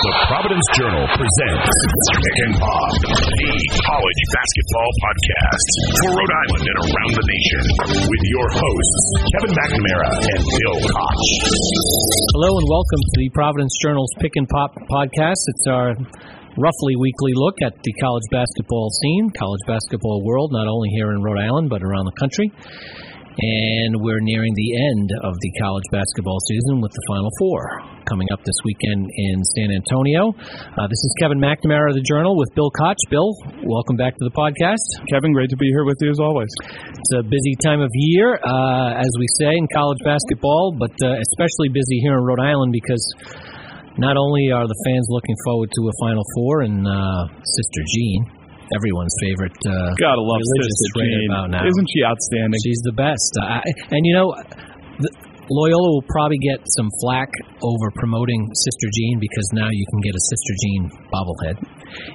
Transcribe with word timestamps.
The 0.00 0.16
Providence 0.32 0.64
Journal 0.80 1.04
presents 1.12 1.68
Pick 2.08 2.38
and 2.48 2.56
Pop, 2.56 2.92
the 3.04 3.52
college 3.84 4.22
basketball 4.32 4.90
podcast 4.96 5.68
for 6.00 6.08
Rhode 6.16 6.34
Island 6.40 6.64
and 6.72 6.78
around 6.88 7.12
the 7.20 7.26
nation, 7.28 7.62
with 8.08 8.24
your 8.32 8.48
hosts 8.48 9.04
Kevin 9.28 9.52
McNamara 9.52 10.08
and 10.24 10.40
Bill 10.40 10.78
Koch. 10.88 11.24
Hello 12.32 12.48
and 12.48 12.66
welcome 12.72 13.02
to 13.12 13.16
the 13.20 13.28
Providence 13.36 13.76
Journal's 13.84 14.08
Pick 14.24 14.32
and 14.40 14.48
Pop 14.48 14.72
podcast. 14.88 15.44
It's 15.52 15.68
our 15.68 15.92
roughly 16.56 16.96
weekly 16.96 17.36
look 17.36 17.60
at 17.60 17.76
the 17.84 17.92
college 18.00 18.24
basketball 18.32 18.88
scene, 19.04 19.28
college 19.36 19.64
basketball 19.68 20.24
world, 20.24 20.48
not 20.48 20.64
only 20.64 20.88
here 20.96 21.12
in 21.12 21.20
Rhode 21.20 21.44
Island 21.44 21.68
but 21.68 21.84
around 21.84 22.08
the 22.08 22.16
country. 22.16 22.48
And 23.30 24.02
we're 24.02 24.18
nearing 24.18 24.50
the 24.58 24.70
end 24.90 25.06
of 25.22 25.38
the 25.38 25.50
college 25.62 25.86
basketball 25.94 26.42
season 26.50 26.82
with 26.82 26.90
the 26.90 27.04
Final 27.06 27.30
Four 27.38 27.62
coming 28.02 28.26
up 28.34 28.42
this 28.42 28.58
weekend 28.66 29.06
in 29.06 29.38
San 29.54 29.70
Antonio. 29.70 30.34
Uh, 30.74 30.90
this 30.90 30.98
is 30.98 31.14
Kevin 31.22 31.38
McNamara 31.38 31.94
of 31.94 31.94
the 31.94 32.02
Journal 32.02 32.34
with 32.34 32.50
Bill 32.58 32.74
Koch. 32.74 32.98
Bill, 33.06 33.30
welcome 33.62 33.94
back 33.94 34.18
to 34.18 34.24
the 34.26 34.34
podcast. 34.34 34.82
Kevin, 35.14 35.30
great 35.30 35.46
to 35.54 35.56
be 35.56 35.70
here 35.70 35.86
with 35.86 36.02
you 36.02 36.10
as 36.10 36.18
always. 36.18 36.50
It's 36.90 37.14
a 37.14 37.22
busy 37.22 37.54
time 37.62 37.78
of 37.78 37.90
year, 37.94 38.34
uh, 38.34 38.98
as 38.98 39.14
we 39.14 39.30
say, 39.38 39.54
in 39.54 39.70
college 39.70 40.02
basketball, 40.02 40.74
but 40.74 40.90
uh, 40.98 41.14
especially 41.30 41.70
busy 41.70 42.02
here 42.02 42.18
in 42.18 42.26
Rhode 42.26 42.42
Island 42.42 42.74
because 42.74 43.14
not 43.94 44.18
only 44.18 44.50
are 44.50 44.66
the 44.66 44.80
fans 44.82 45.06
looking 45.06 45.38
forward 45.46 45.70
to 45.70 45.82
a 45.86 45.94
Final 46.02 46.26
Four 46.34 46.66
and 46.66 46.82
uh, 46.82 47.30
Sister 47.46 47.82
Jean, 47.94 48.39
everyone's 48.74 49.14
favorite. 49.20 49.56
Uh, 49.66 49.92
Gotta 49.98 50.22
love 50.22 50.40
Sister 50.42 51.00
right 51.00 51.10
Jean. 51.10 51.66
Isn't 51.66 51.88
she 51.90 52.00
outstanding? 52.04 52.60
She's 52.64 52.82
the 52.84 52.96
best. 52.96 53.30
Uh, 53.38 53.58
I, 53.58 53.62
and 53.90 54.02
you 54.06 54.14
know, 54.14 54.28
the, 55.00 55.10
Loyola 55.50 55.98
will 55.98 56.06
probably 56.06 56.38
get 56.38 56.62
some 56.78 56.86
flack 57.02 57.26
over 57.58 57.90
promoting 57.98 58.46
Sister 58.54 58.86
Jean 58.86 59.18
because 59.18 59.50
now 59.50 59.66
you 59.66 59.84
can 59.90 60.00
get 60.06 60.14
a 60.14 60.22
Sister 60.30 60.54
Jean 60.62 60.82
bobblehead. 61.10 61.58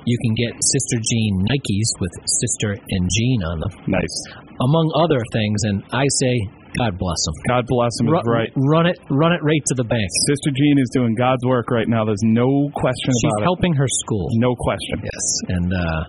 You 0.08 0.18
can 0.24 0.34
get 0.40 0.56
Sister 0.56 1.04
Jean 1.04 1.44
Nikes 1.44 1.92
with 2.00 2.16
Sister 2.40 2.80
and 2.80 3.04
Jean 3.12 3.40
on 3.44 3.60
them, 3.60 3.74
nice. 3.92 4.16
among 4.64 4.88
other 4.96 5.20
things. 5.36 5.60
And 5.68 5.84
I 5.92 6.08
say, 6.24 6.34
God 6.78 7.00
bless 7.00 7.20
them. 7.24 7.36
God 7.48 7.64
bless 7.68 7.94
him. 8.00 8.08
Run, 8.12 8.24
right. 8.28 8.52
run 8.56 8.86
it, 8.86 9.00
run 9.10 9.32
it 9.32 9.42
right 9.44 9.64
to 9.72 9.76
the 9.76 9.88
bank. 9.88 10.08
Sister 10.28 10.52
Jean 10.52 10.78
is 10.80 10.92
doing 10.92 11.16
God's 11.16 11.44
work 11.48 11.72
right 11.72 11.88
now. 11.88 12.04
There's 12.04 12.24
no 12.24 12.68
question 12.76 13.12
She's 13.16 13.32
about 13.32 13.32
it. 13.32 13.40
She's 13.40 13.48
helping 13.48 13.74
her 13.80 13.90
school. 14.04 14.28
No 14.36 14.56
question. 14.60 15.00
Yes, 15.00 15.26
and 15.56 15.68
uh, 15.72 16.02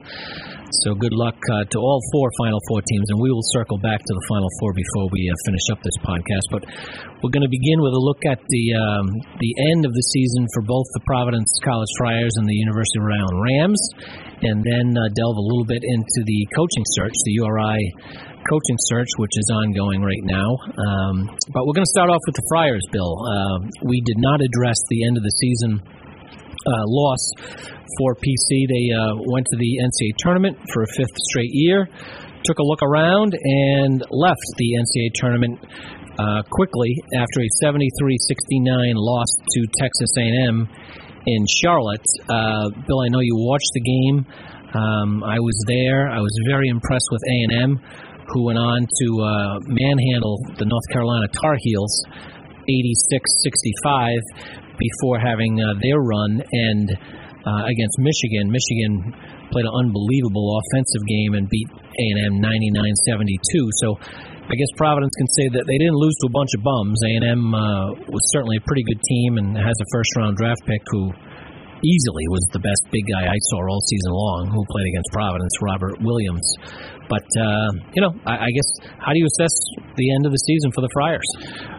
so 0.82 0.98
good 0.98 1.14
luck 1.14 1.38
uh, 1.38 1.64
to 1.70 1.78
all 1.78 2.02
four 2.10 2.28
Final 2.42 2.58
Four 2.68 2.82
teams, 2.82 3.06
and 3.14 3.22
we 3.22 3.30
will 3.30 3.46
circle 3.54 3.78
back 3.78 4.02
to 4.02 4.12
the 4.12 4.24
Final 4.26 4.50
Four 4.58 4.74
before 4.74 5.06
we 5.14 5.30
uh, 5.30 5.34
finish 5.46 5.66
up 5.70 5.78
this 5.86 5.98
podcast. 6.02 6.46
But 6.50 6.62
we're 7.22 7.30
going 7.30 7.46
to 7.46 7.52
begin 7.52 7.78
with 7.78 7.94
a 7.94 8.02
look 8.02 8.18
at 8.26 8.42
the 8.42 8.64
um, 8.74 9.06
the 9.38 9.52
end 9.70 9.86
of 9.86 9.94
the 9.94 10.06
season 10.10 10.50
for 10.50 10.66
both 10.66 10.86
the 10.98 11.04
Providence 11.06 11.48
College 11.62 11.92
Friars 11.98 12.34
and 12.36 12.50
the 12.50 12.58
University 12.58 12.98
of 12.98 13.06
Rhode 13.06 13.22
Island 13.22 13.38
Rams, 13.46 13.82
and 14.42 14.58
then 14.66 14.86
uh, 14.98 15.06
delve 15.14 15.38
a 15.38 15.46
little 15.46 15.68
bit 15.70 15.86
into 15.86 16.20
the 16.26 16.40
coaching 16.50 16.86
search, 16.98 17.14
the 17.22 17.34
URI 17.38 17.80
coaching 18.48 18.78
search, 18.90 19.08
which 19.18 19.34
is 19.34 19.48
ongoing 19.52 20.02
right 20.02 20.24
now. 20.24 20.58
Um, 20.58 21.30
but 21.52 21.66
we're 21.66 21.76
going 21.76 21.86
to 21.86 21.94
start 21.96 22.10
off 22.10 22.22
with 22.26 22.36
the 22.36 22.46
Friars, 22.48 22.84
Bill. 22.92 23.14
Uh, 23.18 23.58
we 23.84 24.00
did 24.00 24.18
not 24.18 24.40
address 24.40 24.76
the 24.88 25.06
end 25.06 25.16
of 25.16 25.22
the 25.22 25.34
season 25.38 25.82
uh, 25.82 26.84
loss 26.86 27.22
for 27.98 28.14
PC. 28.14 28.66
They 28.66 28.86
uh, 28.90 29.22
went 29.30 29.46
to 29.46 29.56
the 29.58 29.72
NCAA 29.82 30.12
tournament 30.18 30.58
for 30.72 30.82
a 30.82 30.90
fifth 30.96 31.16
straight 31.30 31.52
year, 31.52 31.88
took 32.44 32.58
a 32.58 32.66
look 32.66 32.82
around, 32.82 33.34
and 33.34 34.02
left 34.10 34.46
the 34.58 34.68
NCAA 34.78 35.10
tournament 35.14 35.58
uh, 36.18 36.42
quickly 36.50 36.96
after 37.16 37.40
a 37.40 37.48
73-69 37.62 38.94
loss 38.96 39.28
to 39.50 39.60
Texas 39.78 40.10
A&M 40.18 40.68
in 41.26 41.44
Charlotte. 41.62 42.06
Uh, 42.28 42.70
Bill, 42.86 43.00
I 43.00 43.08
know 43.08 43.20
you 43.20 43.36
watched 43.36 43.70
the 43.74 43.80
game. 43.80 44.26
Um, 44.74 45.22
I 45.24 45.38
was 45.38 45.56
there. 45.66 46.08
I 46.10 46.20
was 46.20 46.34
very 46.46 46.68
impressed 46.68 47.08
with 47.10 47.22
A&M, 47.22 47.80
who 48.32 48.46
went 48.46 48.58
on 48.58 48.86
to 48.86 49.08
uh, 49.22 49.58
manhandle 49.66 50.38
the 50.58 50.66
North 50.66 50.88
Carolina 50.92 51.28
Tar 51.28 51.56
Heels 51.60 51.94
86-65 52.66 54.18
before 54.78 55.18
having 55.18 55.60
uh, 55.62 55.74
their 55.80 56.00
run 56.00 56.42
and 56.42 56.90
uh, 57.46 57.62
against 57.70 57.96
Michigan. 58.02 58.50
Michigan 58.50 59.14
played 59.50 59.64
an 59.64 59.74
unbelievable 59.78 60.58
offensive 60.58 61.04
game 61.06 61.32
and 61.38 61.48
beat 61.48 61.68
A&M 61.70 62.42
99-72. 62.42 63.70
So 63.78 63.94
I 64.50 64.54
guess 64.54 64.70
Providence 64.76 65.14
can 65.14 65.30
say 65.38 65.46
that 65.54 65.64
they 65.66 65.78
didn't 65.78 65.98
lose 65.98 66.14
to 66.22 66.26
a 66.26 66.34
bunch 66.34 66.50
of 66.58 66.62
bums. 66.62 66.98
A&M 67.02 67.54
uh, 67.54 67.58
was 68.10 68.24
certainly 68.34 68.58
a 68.58 68.64
pretty 68.66 68.82
good 68.82 69.00
team 69.02 69.38
and 69.38 69.56
has 69.56 69.74
a 69.78 69.86
first-round 69.94 70.36
draft 70.36 70.62
pick 70.66 70.82
who 70.90 71.10
easily 71.86 72.26
was 72.28 72.42
the 72.50 72.58
best 72.58 72.82
big 72.90 73.06
guy 73.06 73.30
I 73.30 73.38
saw 73.50 73.62
all 73.62 73.82
season 73.86 74.12
long 74.12 74.50
who 74.50 74.62
played 74.66 74.88
against 74.90 75.08
Providence, 75.14 75.54
Robert 75.62 75.96
Williams. 76.02 76.46
But, 77.06 77.26
uh, 77.38 77.70
you 77.94 78.02
know, 78.02 78.12
I, 78.26 78.46
I 78.46 78.50
guess, 78.50 78.70
how 78.98 79.14
do 79.14 79.18
you 79.22 79.28
assess 79.30 79.54
the 79.94 80.10
end 80.18 80.26
of 80.26 80.32
the 80.32 80.42
season 80.42 80.74
for 80.74 80.82
the 80.82 80.90
Friars? 80.90 81.30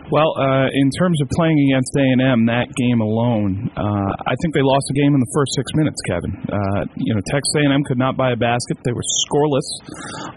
Well, 0.07 0.31
uh, 0.39 0.71
in 0.71 0.87
terms 0.95 1.19
of 1.19 1.27
playing 1.35 1.59
against 1.67 1.91
A&M, 1.91 2.47
that 2.47 2.71
game 2.79 3.03
alone, 3.03 3.67
uh, 3.75 4.11
I 4.23 4.39
think 4.39 4.55
they 4.55 4.63
lost 4.63 4.87
the 4.87 4.95
game 4.95 5.11
in 5.11 5.19
the 5.19 5.31
first 5.35 5.51
six 5.51 5.67
minutes, 5.75 5.99
Kevin. 6.07 6.31
Uh, 6.47 6.81
you 6.95 7.11
know, 7.11 7.19
Texas 7.27 7.51
A&M 7.59 7.83
could 7.83 7.99
not 7.99 8.15
buy 8.15 8.31
a 8.31 8.39
basket. 8.39 8.79
They 8.87 8.95
were 8.95 9.03
scoreless 9.27 9.67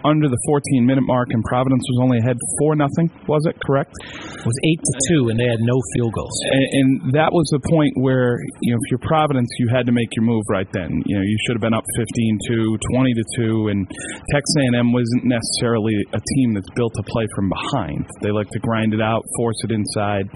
under 0.03 0.27
the 0.27 0.41
14-minute 0.51 1.07
mark, 1.07 1.31
and 1.31 1.39
Providence 1.47 1.87
was 1.87 1.99
only 2.03 2.19
ahead 2.19 2.35
4 2.67 2.75
nothing. 2.75 3.15
was 3.31 3.47
it 3.47 3.55
correct? 3.63 3.95
It 4.03 4.43
was 4.43 4.59
8 4.59 4.75
to 4.75 4.95
2, 5.23 5.31
and 5.31 5.37
they 5.39 5.47
had 5.47 5.63
no 5.63 5.79
field 5.95 6.19
goals. 6.19 6.35
And, 6.51 6.67
and 6.75 6.89
that 7.15 7.31
was 7.31 7.47
the 7.55 7.63
point 7.71 7.95
where, 7.95 8.43
you 8.67 8.75
know, 8.75 8.79
if 8.83 8.87
you're 8.91 9.07
Providence, 9.07 9.55
you 9.63 9.71
had 9.71 9.87
to 9.87 9.95
make 9.95 10.11
your 10.19 10.27
move 10.27 10.43
right 10.51 10.69
then. 10.75 10.91
You 11.07 11.15
know, 11.15 11.23
you 11.23 11.39
should 11.47 11.55
have 11.55 11.63
been 11.63 11.79
up 11.79 11.87
15 11.95 12.11
to 12.51 12.57
20 12.91 13.15
to 13.15 13.25
two, 13.39 13.55
and 13.71 13.87
Texas 14.35 14.55
A&M 14.67 14.91
wasn't 14.91 15.31
necessarily 15.31 15.95
a 16.11 16.21
team 16.35 16.59
that's 16.59 16.71
built 16.75 16.91
to 16.99 17.07
play 17.07 17.27
from 17.39 17.47
behind. 17.47 18.03
They 18.19 18.35
like 18.35 18.51
to 18.51 18.59
grind 18.59 18.99
it 18.99 19.01
out, 19.01 19.23
force 19.39 19.60
it 19.65 19.73
inside, 19.73 20.29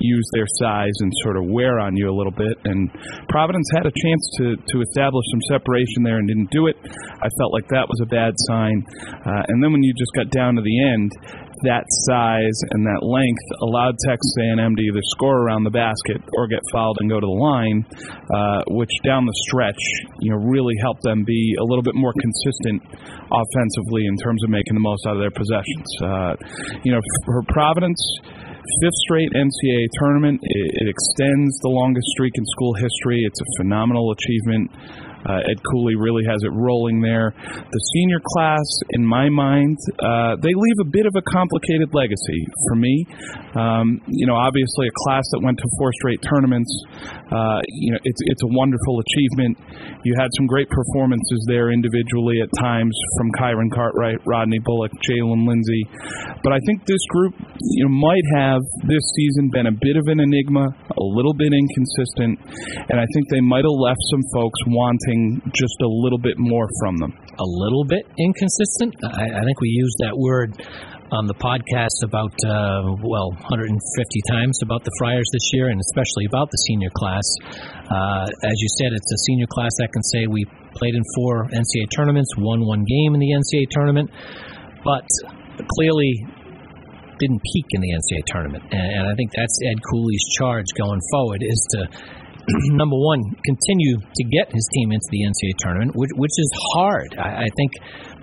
use 0.00 0.26
their 0.34 0.46
size, 0.58 0.94
and 1.00 1.10
sort 1.22 1.36
of 1.36 1.44
wear 1.46 1.78
on 1.78 1.96
you 1.96 2.08
a 2.08 2.14
little 2.14 2.32
bit. 2.32 2.56
And 2.64 2.90
Providence 3.28 3.68
had 3.74 3.86
a 3.86 3.94
chance 3.94 4.24
to, 4.38 4.56
to 4.56 4.76
establish 4.80 5.24
some 5.30 5.42
separation 5.58 6.02
there 6.02 6.18
and 6.18 6.28
didn't 6.28 6.50
do 6.50 6.66
it. 6.66 6.76
I 6.82 7.28
felt 7.38 7.52
like 7.52 7.68
that 7.68 7.86
was 7.88 8.00
a 8.02 8.08
bad 8.08 8.34
sign. 8.48 8.84
Uh, 9.26 9.42
and 9.48 9.62
then 9.62 9.72
when 9.72 9.82
you 9.82 9.92
just 9.94 10.12
got 10.14 10.30
down 10.30 10.56
to 10.56 10.62
the 10.62 10.76
end, 10.82 11.12
that 11.62 11.86
size 12.10 12.58
and 12.74 12.82
that 12.86 13.02
length 13.06 13.46
allowed 13.62 13.94
Texas 14.06 14.34
A&M 14.38 14.74
to 14.74 14.82
either 14.82 15.02
score 15.14 15.46
around 15.46 15.62
the 15.62 15.74
basket 15.74 16.18
or 16.34 16.46
get 16.46 16.60
fouled 16.72 16.98
and 17.00 17.10
go 17.10 17.18
to 17.18 17.26
the 17.26 17.38
line, 17.38 17.86
uh, 18.34 18.62
which 18.74 18.90
down 19.06 19.26
the 19.26 19.38
stretch, 19.46 19.78
you 20.20 20.30
know, 20.30 20.38
really 20.42 20.74
helped 20.82 21.02
them 21.02 21.24
be 21.24 21.54
a 21.58 21.64
little 21.64 21.82
bit 21.82 21.94
more 21.94 22.12
consistent 22.18 22.82
offensively 23.30 24.06
in 24.06 24.16
terms 24.18 24.42
of 24.42 24.50
making 24.50 24.74
the 24.74 24.82
most 24.82 25.06
out 25.06 25.14
of 25.14 25.22
their 25.22 25.34
possessions. 25.34 25.86
Uh, 26.02 26.34
you 26.82 26.90
know, 26.90 27.00
for 27.26 27.42
Providence, 27.48 28.00
fifth 28.80 28.98
straight 29.06 29.30
NCAA 29.34 29.86
tournament. 29.98 30.40
It, 30.42 30.86
it 30.86 30.88
extends 30.88 31.58
the 31.62 31.70
longest 31.70 32.06
streak 32.14 32.32
in 32.36 32.44
school 32.46 32.74
history. 32.74 33.22
It's 33.26 33.40
a 33.40 33.48
phenomenal 33.58 34.12
achievement. 34.12 34.70
Uh, 35.28 35.50
Ed 35.50 35.58
Cooley 35.70 35.94
really 35.94 36.24
has 36.26 36.42
it 36.42 36.50
rolling 36.50 37.00
there. 37.00 37.34
The 37.36 37.82
senior 37.94 38.20
class, 38.34 38.66
in 38.90 39.06
my 39.06 39.28
mind, 39.28 39.78
uh, 40.02 40.36
they 40.42 40.50
leave 40.50 40.78
a 40.82 40.88
bit 40.90 41.06
of 41.06 41.14
a 41.14 41.22
complicated 41.30 41.94
legacy 41.94 42.40
for 42.68 42.76
me. 42.76 43.06
Um, 43.54 44.00
you 44.08 44.26
know, 44.26 44.34
obviously 44.34 44.88
a 44.88 44.96
class 45.06 45.22
that 45.32 45.40
went 45.44 45.58
to 45.58 45.68
four 45.78 45.92
straight 46.00 46.20
tournaments. 46.26 46.70
Uh, 47.30 47.60
you 47.68 47.92
know, 47.92 48.00
it's 48.02 48.22
it's 48.26 48.42
a 48.42 48.50
wonderful 48.50 48.98
achievement. 48.98 49.58
You 50.04 50.14
had 50.18 50.28
some 50.36 50.46
great 50.46 50.68
performances 50.68 51.40
there 51.46 51.70
individually 51.70 52.40
at 52.42 52.50
times 52.58 52.96
from 53.18 53.30
Kyron 53.38 53.70
Cartwright, 53.70 54.18
Rodney 54.26 54.58
Bullock, 54.58 54.90
Jalen 55.06 55.46
Lindsey. 55.46 55.84
But 56.42 56.52
I 56.52 56.60
think 56.66 56.84
this 56.86 57.02
group, 57.14 57.34
you 57.38 57.84
know, 57.84 57.92
might 57.92 58.26
have 58.34 58.62
this 58.88 59.04
season 59.14 59.50
been 59.52 59.68
a 59.68 59.76
bit 59.76 59.96
of 59.96 60.08
an 60.08 60.18
enigma, 60.18 60.66
a 60.66 61.06
little 61.14 61.34
bit 61.34 61.52
inconsistent, 61.52 62.40
and 62.88 62.96
I 62.98 63.06
think 63.14 63.28
they 63.30 63.40
might 63.40 63.64
have 63.64 63.78
left 63.78 64.00
some 64.10 64.24
folks 64.34 64.58
wanting 64.66 65.11
just 65.52 65.78
a 65.82 65.88
little 65.88 66.18
bit 66.18 66.38
more 66.38 66.68
from 66.80 66.96
them. 66.98 67.12
A 67.38 67.48
little 67.48 67.84
bit 67.84 68.04
inconsistent? 68.18 68.94
I, 69.02 69.40
I 69.40 69.42
think 69.44 69.60
we 69.60 69.68
used 69.68 69.96
that 70.04 70.16
word 70.16 70.54
on 71.12 71.28
the 71.28 71.36
podcast 71.36 72.00
about, 72.08 72.32
uh, 72.40 72.96
well, 73.04 73.36
150 73.36 73.68
times 74.32 74.56
about 74.64 74.80
the 74.80 74.90
Friars 74.96 75.28
this 75.32 75.52
year, 75.52 75.68
and 75.68 75.76
especially 75.76 76.24
about 76.24 76.48
the 76.48 76.60
senior 76.64 76.88
class. 76.96 77.26
Uh, 77.84 78.24
as 78.48 78.56
you 78.56 78.70
said, 78.80 78.96
it's 78.96 79.12
a 79.12 79.20
senior 79.28 79.46
class 79.52 79.72
that 79.76 79.92
can 79.92 80.02
say 80.08 80.24
we 80.24 80.48
played 80.72 80.96
in 80.96 81.04
four 81.14 81.52
NCAA 81.52 81.92
tournaments, 81.92 82.32
won 82.38 82.64
one 82.64 82.84
game 82.88 83.12
in 83.12 83.20
the 83.20 83.28
NCAA 83.28 83.68
tournament, 83.70 84.08
but 84.84 85.04
clearly 85.76 86.12
didn't 87.20 87.42
peak 87.44 87.66
in 87.76 87.80
the 87.84 87.92
NCAA 87.92 88.22
tournament. 88.32 88.64
And 88.72 89.04
I 89.06 89.14
think 89.14 89.30
that's 89.36 89.56
Ed 89.68 89.78
Cooley's 89.92 90.26
charge 90.40 90.66
going 90.76 91.00
forward 91.12 91.44
is 91.44 91.60
to 91.76 91.80
number 92.74 92.96
one, 92.98 93.22
continue 93.44 93.98
to 93.98 94.24
get 94.30 94.50
his 94.50 94.66
team 94.74 94.92
into 94.92 95.06
the 95.10 95.22
NCAA 95.22 95.54
tournament, 95.58 95.92
which, 95.94 96.10
which 96.16 96.36
is 96.36 96.50
hard. 96.74 97.14
I, 97.18 97.46
I 97.46 97.48
think 97.56 97.72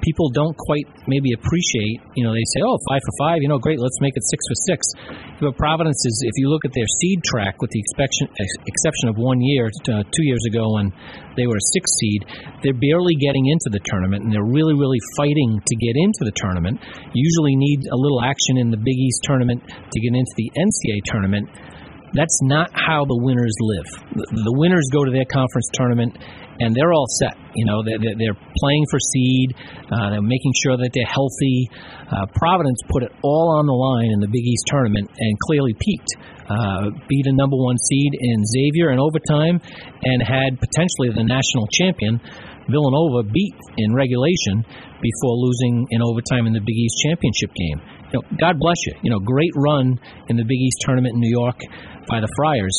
people 0.02 0.30
don't 0.32 0.56
quite 0.56 0.88
maybe 1.08 1.32
appreciate. 1.32 2.04
You 2.16 2.24
know, 2.24 2.34
they 2.34 2.44
say, 2.56 2.60
"Oh, 2.64 2.78
five 2.88 3.02
for 3.04 3.16
five. 3.20 3.40
You 3.42 3.50
know, 3.50 3.60
great. 3.60 3.80
Let's 3.80 4.00
make 4.02 4.16
it 4.16 4.24
six 4.28 4.40
for 4.48 4.58
six. 4.68 4.80
But 5.40 5.56
Providence 5.56 6.04
is, 6.04 6.24
if 6.28 6.36
you 6.36 6.50
look 6.50 6.64
at 6.66 6.74
their 6.74 6.88
seed 7.00 7.24
track, 7.24 7.62
with 7.62 7.72
the 7.72 7.80
exception 7.80 8.28
exception 8.68 9.08
of 9.10 9.16
one 9.16 9.40
year, 9.42 9.72
uh, 9.88 10.04
two 10.04 10.26
years 10.28 10.44
ago 10.48 10.76
when 10.76 10.92
they 11.36 11.48
were 11.48 11.56
a 11.56 11.68
six 11.74 11.88
seed, 12.00 12.22
they're 12.64 12.78
barely 12.78 13.16
getting 13.16 13.48
into 13.48 13.72
the 13.72 13.80
tournament, 13.88 14.24
and 14.24 14.32
they're 14.32 14.44
really, 14.44 14.76
really 14.76 15.00
fighting 15.16 15.60
to 15.64 15.76
get 15.80 15.96
into 15.96 16.28
the 16.28 16.36
tournament. 16.36 16.80
Usually 17.14 17.56
need 17.56 17.88
a 17.88 17.96
little 17.96 18.22
action 18.24 18.58
in 18.60 18.72
the 18.72 18.80
Big 18.80 18.98
East 19.00 19.24
tournament 19.24 19.64
to 19.64 19.98
get 20.00 20.12
into 20.12 20.34
the 20.36 20.52
NCAA 20.60 21.00
tournament 21.06 21.48
that's 22.14 22.40
not 22.42 22.72
how 22.74 23.06
the 23.06 23.18
winners 23.18 23.54
live. 23.60 23.90
The 24.16 24.56
winners 24.58 24.90
go 24.92 25.06
to 25.06 25.12
their 25.12 25.30
conference 25.30 25.70
tournament 25.74 26.18
and 26.60 26.76
they're 26.76 26.92
all 26.92 27.08
set. 27.22 27.38
You 27.56 27.66
know, 27.66 27.84
they're, 27.84 28.00
they're 28.02 28.40
playing 28.60 28.86
for 28.92 29.00
seed, 29.00 29.56
uh, 29.88 30.10
they're 30.12 30.26
making 30.26 30.54
sure 30.60 30.76
that 30.76 30.92
they're 30.92 31.08
healthy. 31.08 31.70
Uh, 32.10 32.26
Providence 32.36 32.82
put 32.90 33.04
it 33.04 33.14
all 33.24 33.56
on 33.58 33.66
the 33.66 33.78
line 33.78 34.12
in 34.12 34.20
the 34.20 34.28
Big 34.28 34.44
East 34.44 34.66
tournament 34.68 35.08
and 35.08 35.34
clearly 35.48 35.74
peaked. 35.78 36.12
Uh, 36.50 36.90
beat 37.08 37.26
a 37.30 37.36
number 37.38 37.56
one 37.56 37.78
seed 37.78 38.12
in 38.18 38.42
Xavier 38.42 38.90
in 38.90 38.98
overtime 38.98 39.62
and 40.02 40.18
had 40.26 40.58
potentially 40.58 41.14
the 41.14 41.24
national 41.24 41.70
champion 41.70 42.20
Villanova 42.70 43.26
beat 43.26 43.58
in 43.78 43.94
regulation 43.94 44.66
before 45.02 45.36
losing 45.38 45.88
in 45.90 46.02
overtime 46.02 46.46
in 46.46 46.54
the 46.54 46.62
Big 46.62 46.78
East 46.78 46.98
championship 47.06 47.54
game. 47.54 47.99
You 48.12 48.20
know, 48.20 48.24
God 48.40 48.60
bless 48.60 48.78
you. 48.86 48.94
You 49.04 49.12
know, 49.12 49.20
great 49.20 49.54
run 49.56 50.00
in 50.28 50.36
the 50.38 50.44
Big 50.44 50.58
East 50.58 50.78
tournament 50.82 51.14
in 51.14 51.20
New 51.20 51.32
York 51.32 51.60
by 52.08 52.20
the 52.20 52.28
Friars, 52.36 52.74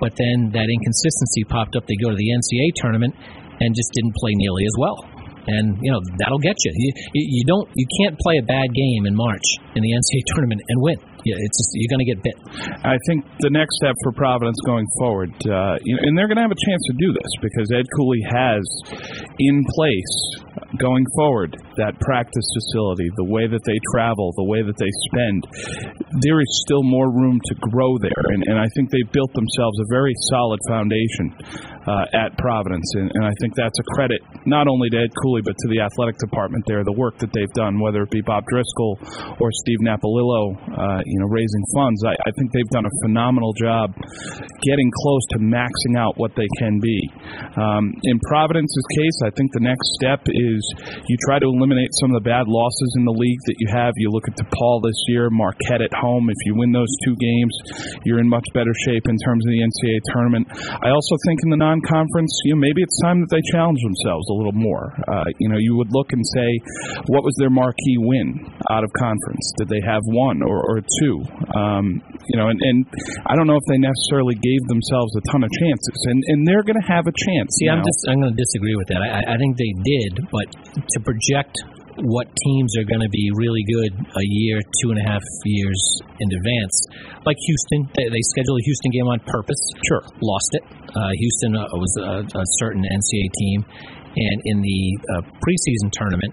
but 0.00 0.16
then 0.16 0.50
that 0.52 0.68
inconsistency 0.68 1.44
popped 1.44 1.76
up. 1.76 1.86
They 1.86 1.96
go 2.00 2.10
to 2.10 2.16
the 2.16 2.30
NCAA 2.32 2.72
tournament 2.76 3.14
and 3.60 3.74
just 3.76 3.92
didn't 3.92 4.16
play 4.16 4.32
nearly 4.34 4.64
as 4.64 4.74
well. 4.78 5.11
And 5.46 5.78
you 5.82 5.90
know 5.90 6.00
that'll 6.18 6.42
get 6.42 6.56
you. 6.64 6.72
You, 6.76 6.92
you 7.14 7.44
don't, 7.44 7.68
you 7.74 7.86
can't 8.02 8.18
play 8.18 8.38
a 8.38 8.46
bad 8.46 8.70
game 8.74 9.06
in 9.06 9.14
March 9.14 9.46
in 9.74 9.82
the 9.82 9.90
NCAA 9.98 10.22
tournament 10.34 10.60
and 10.68 10.78
win. 10.82 10.98
Yeah, 11.22 11.38
it's 11.38 11.54
just, 11.54 11.70
you're 11.78 11.92
going 11.94 12.02
to 12.02 12.10
get 12.10 12.18
bit. 12.18 12.38
I 12.82 12.98
think 13.06 13.22
the 13.38 13.54
next 13.54 13.78
step 13.78 13.94
for 14.02 14.10
Providence 14.10 14.58
going 14.66 14.86
forward, 14.98 15.30
uh, 15.46 15.78
and 15.78 16.18
they're 16.18 16.26
going 16.26 16.42
to 16.42 16.46
have 16.46 16.50
a 16.50 16.62
chance 16.66 16.82
to 16.90 16.94
do 16.98 17.14
this 17.14 17.30
because 17.38 17.70
Ed 17.70 17.86
Cooley 17.94 18.22
has 18.26 18.62
in 19.38 19.62
place 19.70 20.14
going 20.82 21.06
forward 21.14 21.54
that 21.78 21.94
practice 22.00 22.44
facility, 22.58 23.06
the 23.14 23.30
way 23.30 23.46
that 23.46 23.62
they 23.62 23.78
travel, 23.94 24.34
the 24.34 24.48
way 24.50 24.66
that 24.66 24.74
they 24.82 24.90
spend. 25.06 25.46
There 26.26 26.40
is 26.42 26.50
still 26.66 26.82
more 26.82 27.06
room 27.06 27.38
to 27.38 27.54
grow 27.70 27.98
there, 28.02 28.24
and, 28.34 28.42
and 28.42 28.58
I 28.58 28.66
think 28.74 28.90
they've 28.90 29.12
built 29.12 29.32
themselves 29.34 29.78
a 29.78 29.86
very 29.94 30.14
solid 30.26 30.58
foundation 30.66 31.38
uh, 31.86 32.04
at 32.14 32.36
Providence, 32.38 32.86
and, 32.94 33.10
and 33.14 33.24
I 33.24 33.32
think 33.40 33.54
that's 33.54 33.78
a 33.78 33.86
credit 33.94 34.22
not 34.46 34.66
only 34.66 34.90
to 34.90 34.98
Ed 34.98 35.12
Cooley 35.22 35.42
but 35.42 35.54
to 35.54 35.66
the 35.70 35.80
athletic 35.80 36.18
department 36.18 36.64
there, 36.66 36.82
the 36.84 36.94
work 36.94 37.18
that 37.18 37.30
they've 37.32 37.52
done, 37.54 37.78
whether 37.80 38.02
it 38.02 38.10
be 38.10 38.20
Bob 38.22 38.44
Driscoll 38.46 38.98
or 39.38 39.50
Steve 39.62 39.78
Napolillo, 39.82 40.54
uh, 40.54 41.00
you 41.06 41.18
know, 41.20 41.28
raising 41.30 41.64
funds. 41.74 42.02
I, 42.04 42.14
I 42.14 42.30
think 42.38 42.52
they've 42.52 42.74
done 42.74 42.86
a 42.86 42.94
phenomenal 43.06 43.52
job 43.54 43.94
getting 44.62 44.90
close 45.02 45.24
to 45.34 45.38
maxing 45.38 45.98
out 45.98 46.18
what 46.18 46.34
they 46.34 46.48
can 46.58 46.78
be. 46.80 46.98
Um, 47.58 47.94
in 48.02 48.18
Providence's 48.26 48.86
case, 48.98 49.18
I 49.26 49.30
think 49.34 49.52
the 49.52 49.62
next 49.62 49.86
step 49.98 50.22
is 50.26 50.60
you 51.06 51.16
try 51.26 51.38
to 51.38 51.46
eliminate 51.46 51.90
some 52.00 52.14
of 52.14 52.22
the 52.22 52.26
bad 52.26 52.46
losses 52.46 52.90
in 52.98 53.04
the 53.04 53.14
league 53.14 53.42
that 53.46 53.56
you 53.58 53.68
have. 53.70 53.94
You 53.96 54.10
look 54.10 54.26
at 54.26 54.38
DePaul 54.38 54.82
this 54.82 54.98
year, 55.08 55.30
Marquette 55.30 55.82
at 55.82 55.94
home. 55.94 56.30
If 56.30 56.40
you 56.46 56.54
win 56.54 56.72
those 56.72 56.90
two 57.04 57.14
games, 57.18 57.54
you're 58.04 58.20
in 58.20 58.28
much 58.28 58.46
better 58.54 58.72
shape 58.86 59.06
in 59.06 59.16
terms 59.22 59.44
of 59.46 59.50
the 59.50 59.62
NCAA 59.62 59.98
tournament. 60.14 60.46
I 60.82 60.90
also 60.90 61.14
think 61.26 61.40
in 61.44 61.50
the 61.50 61.60
non-conference, 61.72 62.32
you 62.44 62.54
know, 62.54 62.60
maybe 62.60 62.82
it's 62.84 62.98
time 63.00 63.24
that 63.24 63.30
they 63.32 63.40
challenge 63.52 63.80
themselves 63.80 64.28
a 64.28 64.36
little 64.36 64.54
more. 64.54 64.92
Uh, 65.08 65.24
you 65.40 65.48
know, 65.48 65.56
you 65.56 65.76
would 65.76 65.88
look 65.90 66.12
and 66.12 66.20
say, 66.20 66.50
what 67.08 67.24
was 67.24 67.34
their 67.40 67.50
marquee 67.50 67.98
win 67.98 68.44
out 68.70 68.84
of 68.84 68.90
conference? 68.92 69.44
Did 69.56 69.68
they 69.68 69.80
have 69.80 70.02
one 70.04 70.44
or, 70.44 70.60
or 70.60 70.78
two? 71.00 71.16
Um, 71.56 72.04
you 72.28 72.36
know, 72.36 72.52
and, 72.52 72.60
and 72.60 72.78
I 73.26 73.34
don't 73.34 73.48
know 73.48 73.56
if 73.56 73.66
they 73.68 73.80
necessarily 73.80 74.36
gave 74.36 74.62
themselves 74.68 75.16
a 75.16 75.22
ton 75.32 75.42
of 75.42 75.50
chances, 75.50 75.98
and 76.06 76.22
and 76.28 76.46
they're 76.46 76.62
going 76.62 76.78
to 76.78 76.88
have 76.88 77.06
a 77.08 77.14
chance. 77.14 77.48
See, 77.58 77.66
now. 77.66 77.80
I'm 77.80 77.84
just 77.84 78.00
I'm 78.06 78.20
going 78.20 78.36
to 78.36 78.38
disagree 78.38 78.76
with 78.76 78.88
that. 78.94 79.02
I, 79.02 79.34
I 79.34 79.36
think 79.40 79.56
they 79.58 79.72
did, 79.82 80.12
but 80.30 80.46
to 80.78 80.98
project 81.02 81.56
what 82.00 82.26
teams 82.44 82.72
are 82.78 82.86
going 82.88 83.04
to 83.04 83.12
be 83.12 83.30
really 83.36 83.64
good 83.68 83.92
a 83.92 84.24
year, 84.24 84.60
two 84.80 84.90
and 84.90 84.98
a 84.98 85.06
half 85.08 85.22
years 85.44 85.80
in 86.20 86.28
advance. 86.32 86.76
Like 87.26 87.36
Houston, 87.36 87.90
they, 87.94 88.08
they 88.08 88.22
scheduled 88.32 88.58
a 88.60 88.64
Houston 88.64 88.90
game 88.92 89.08
on 89.08 89.20
purpose. 89.28 89.60
Sure, 89.88 90.02
lost 90.22 90.50
it. 90.56 90.64
Uh, 90.88 91.12
Houston 91.12 91.52
uh, 91.56 91.66
was 91.76 91.92
a, 92.00 92.24
a, 92.24 92.44
certain 92.60 92.82
NCAA 92.82 93.28
team, 93.38 93.58
and 94.16 94.38
in 94.44 94.60
the 94.60 94.80
uh, 95.16 95.22
preseason 95.44 95.92
tournament, 95.92 96.32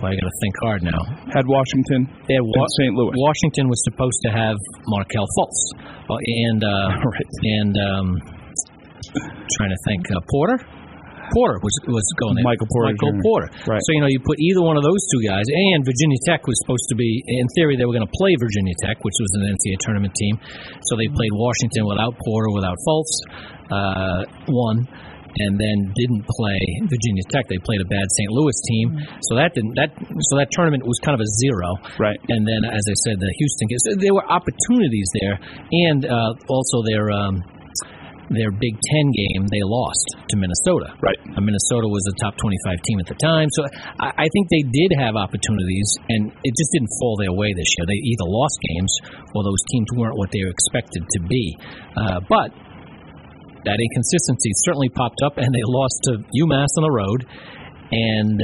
I 0.00 0.16
got 0.16 0.24
to 0.24 0.36
think 0.40 0.54
hard 0.62 0.82
now. 0.82 1.02
Had 1.34 1.46
Washington 1.46 2.08
yeah, 2.28 2.40
Wa- 2.40 2.66
St. 2.80 2.94
Louis. 2.94 3.12
Washington 3.16 3.68
was 3.68 3.82
supposed 3.84 4.18
to 4.24 4.30
have 4.30 4.56
Markelle 4.86 5.28
Fultz, 5.36 5.60
uh, 6.08 6.16
and 6.16 6.64
uh, 6.64 6.68
right. 7.04 7.30
and 7.42 7.74
um, 7.76 8.06
trying 9.58 9.70
to 9.70 9.80
think 9.86 10.10
uh, 10.10 10.20
Porter. 10.30 10.79
Porter 11.32 11.58
was 11.62 11.74
was 11.86 12.06
going 12.18 12.36
there. 12.36 12.46
Michael 12.46 12.68
Porter. 12.70 12.92
Michael 12.92 13.14
Jr. 13.16 13.24
Porter. 13.24 13.48
Right. 13.66 13.82
So 13.82 13.90
you 13.94 14.00
know 14.02 14.10
you 14.10 14.20
put 14.20 14.38
either 14.38 14.62
one 14.62 14.76
of 14.76 14.84
those 14.84 15.02
two 15.10 15.22
guys, 15.26 15.46
and 15.46 15.82
Virginia 15.86 16.18
Tech 16.26 16.46
was 16.46 16.58
supposed 16.62 16.86
to 16.90 16.96
be 16.96 17.22
in 17.26 17.46
theory 17.56 17.78
they 17.78 17.86
were 17.86 17.94
going 17.94 18.06
to 18.06 18.16
play 18.18 18.34
Virginia 18.38 18.74
Tech, 18.82 18.98
which 19.02 19.18
was 19.18 19.30
an 19.38 19.48
NCAA 19.48 19.78
tournament 19.80 20.14
team. 20.14 20.34
So 20.86 20.98
they 20.98 21.08
played 21.08 21.32
Washington 21.32 21.86
without 21.86 22.18
Porter, 22.18 22.50
without 22.52 22.76
Fultz. 22.84 23.14
Uh, 23.70 24.26
one 24.50 24.88
and 25.38 25.54
then 25.58 25.94
didn't 25.94 26.26
play 26.26 26.58
Virginia 26.90 27.22
Tech. 27.30 27.46
They 27.46 27.58
played 27.62 27.80
a 27.80 27.88
bad 27.88 28.06
St. 28.18 28.30
Louis 28.30 28.56
team, 28.66 28.98
so 29.22 29.36
that 29.36 29.54
didn't 29.54 29.74
that 29.78 29.94
so 29.94 30.36
that 30.36 30.50
tournament 30.50 30.82
was 30.82 30.98
kind 31.04 31.14
of 31.14 31.22
a 31.22 31.30
zero. 31.38 31.78
Right. 31.98 32.18
And 32.28 32.42
then, 32.42 32.66
as 32.66 32.82
I 32.82 32.96
said, 33.06 33.20
the 33.20 33.30
Houston 33.38 33.98
there 34.02 34.14
were 34.14 34.26
opportunities 34.26 35.08
there, 35.20 35.38
and 35.70 36.04
uh, 36.04 36.34
also 36.48 36.82
their. 36.82 37.10
Um, 37.10 37.42
their 38.30 38.54
Big 38.54 38.78
Ten 38.78 39.06
game, 39.10 39.42
they 39.50 39.62
lost 39.66 40.06
to 40.30 40.34
Minnesota. 40.38 40.94
Right. 41.02 41.18
Uh, 41.34 41.42
Minnesota 41.42 41.90
was 41.90 42.06
a 42.06 42.14
top 42.22 42.38
25 42.38 42.78
team 42.86 42.98
at 43.02 43.08
the 43.10 43.18
time. 43.18 43.50
So 43.50 43.66
I, 43.98 44.24
I 44.24 44.26
think 44.30 44.46
they 44.46 44.62
did 44.70 44.94
have 45.02 45.18
opportunities, 45.18 45.88
and 46.08 46.30
it 46.30 46.52
just 46.54 46.70
didn't 46.70 46.94
fall 47.02 47.18
their 47.18 47.34
way 47.34 47.50
this 47.52 47.66
year. 47.74 47.84
They 47.90 47.98
either 47.98 48.26
lost 48.30 48.56
games 48.62 48.92
or 49.34 49.42
those 49.42 49.62
teams 49.74 49.88
weren't 49.98 50.14
what 50.14 50.30
they 50.30 50.46
were 50.46 50.54
expected 50.54 51.02
to 51.02 51.20
be. 51.26 51.44
Uh, 51.98 52.22
but 52.30 52.54
that 53.66 53.78
inconsistency 53.82 54.54
certainly 54.62 54.88
popped 54.88 55.20
up, 55.26 55.36
and 55.36 55.50
they 55.50 55.66
lost 55.66 55.98
to 56.06 56.22
UMass 56.22 56.70
on 56.78 56.82
the 56.86 56.94
road 56.94 57.26
and 57.90 58.38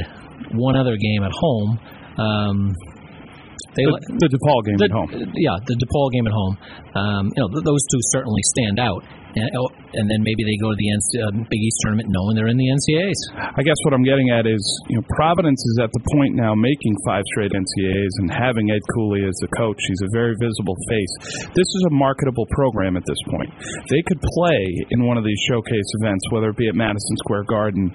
one 0.59 0.75
other 0.75 0.97
game 0.99 1.23
at 1.23 1.31
home. 1.31 1.79
Um, 2.19 2.75
they, 3.77 3.85
the, 3.85 4.25
the 4.25 4.29
DePaul 4.33 4.65
game 4.65 4.77
the, 4.81 4.89
at 4.89 4.95
home. 4.95 5.09
Yeah, 5.37 5.57
the 5.65 5.77
DePaul 5.77 6.09
game 6.09 6.25
at 6.25 6.33
home. 6.33 6.55
Um, 6.97 7.23
you 7.37 7.41
know, 7.45 7.49
th- 7.53 7.65
those 7.65 7.83
two 7.93 8.01
certainly 8.09 8.41
stand 8.57 8.81
out. 8.81 9.05
And, 9.37 9.53
oh, 9.53 9.69
and 9.93 10.09
then 10.09 10.25
maybe 10.25 10.41
they 10.41 10.57
go 10.57 10.73
to 10.73 10.77
the 10.77 10.89
NC, 10.89 11.09
uh, 11.21 11.31
Big 11.45 11.61
East 11.61 11.77
tournament 11.85 12.09
knowing 12.09 12.33
they're 12.33 12.49
in 12.49 12.57
the 12.57 12.69
NCAAs. 12.73 13.53
I 13.53 13.61
guess 13.61 13.77
what 13.85 13.93
I'm 13.93 14.01
getting 14.01 14.33
at 14.33 14.49
is, 14.49 14.61
you 14.89 14.97
know, 14.97 15.05
Providence 15.13 15.61
is 15.61 15.77
at 15.85 15.93
the 15.93 16.01
point 16.17 16.33
now 16.33 16.57
making 16.57 16.97
five 17.05 17.21
straight 17.37 17.53
NCAAs 17.53 18.13
and 18.25 18.33
having 18.33 18.73
Ed 18.73 18.81
Cooley 18.97 19.21
as 19.29 19.37
the 19.45 19.51
coach. 19.53 19.77
He's 19.77 20.01
a 20.01 20.11
very 20.11 20.33
visible 20.41 20.75
face. 20.89 21.13
This 21.53 21.69
is 21.69 21.83
a 21.85 21.93
marketable 21.93 22.49
program 22.49 22.97
at 22.97 23.05
this 23.05 23.21
point. 23.29 23.53
They 23.93 24.01
could 24.09 24.21
play 24.21 24.61
in 24.89 25.05
one 25.05 25.21
of 25.21 25.23
these 25.23 25.39
showcase 25.45 25.89
events, 26.01 26.25
whether 26.33 26.49
it 26.49 26.57
be 26.57 26.67
at 26.67 26.75
Madison 26.75 27.15
Square 27.21 27.45
Garden 27.45 27.93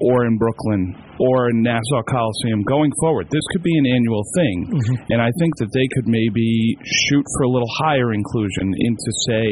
or 0.00 0.28
in 0.28 0.36
Brooklyn 0.36 0.92
or 1.18 1.50
in 1.50 1.62
Nassau 1.62 2.02
Coliseum 2.04 2.62
going 2.64 2.92
forward. 3.00 3.28
This 3.30 3.44
could 3.52 3.62
be 3.62 3.76
an 3.78 3.86
annual 3.86 4.24
thing. 4.34 4.56
Mm-hmm. 4.68 5.12
And 5.12 5.20
I 5.22 5.30
think 5.38 5.56
that 5.56 5.70
they 5.72 5.86
could 5.94 6.08
maybe 6.08 6.76
shoot 7.08 7.24
for 7.36 7.44
a 7.44 7.50
little 7.50 7.68
higher 7.78 8.12
inclusion 8.12 8.74
into, 8.76 9.10
say, 9.28 9.46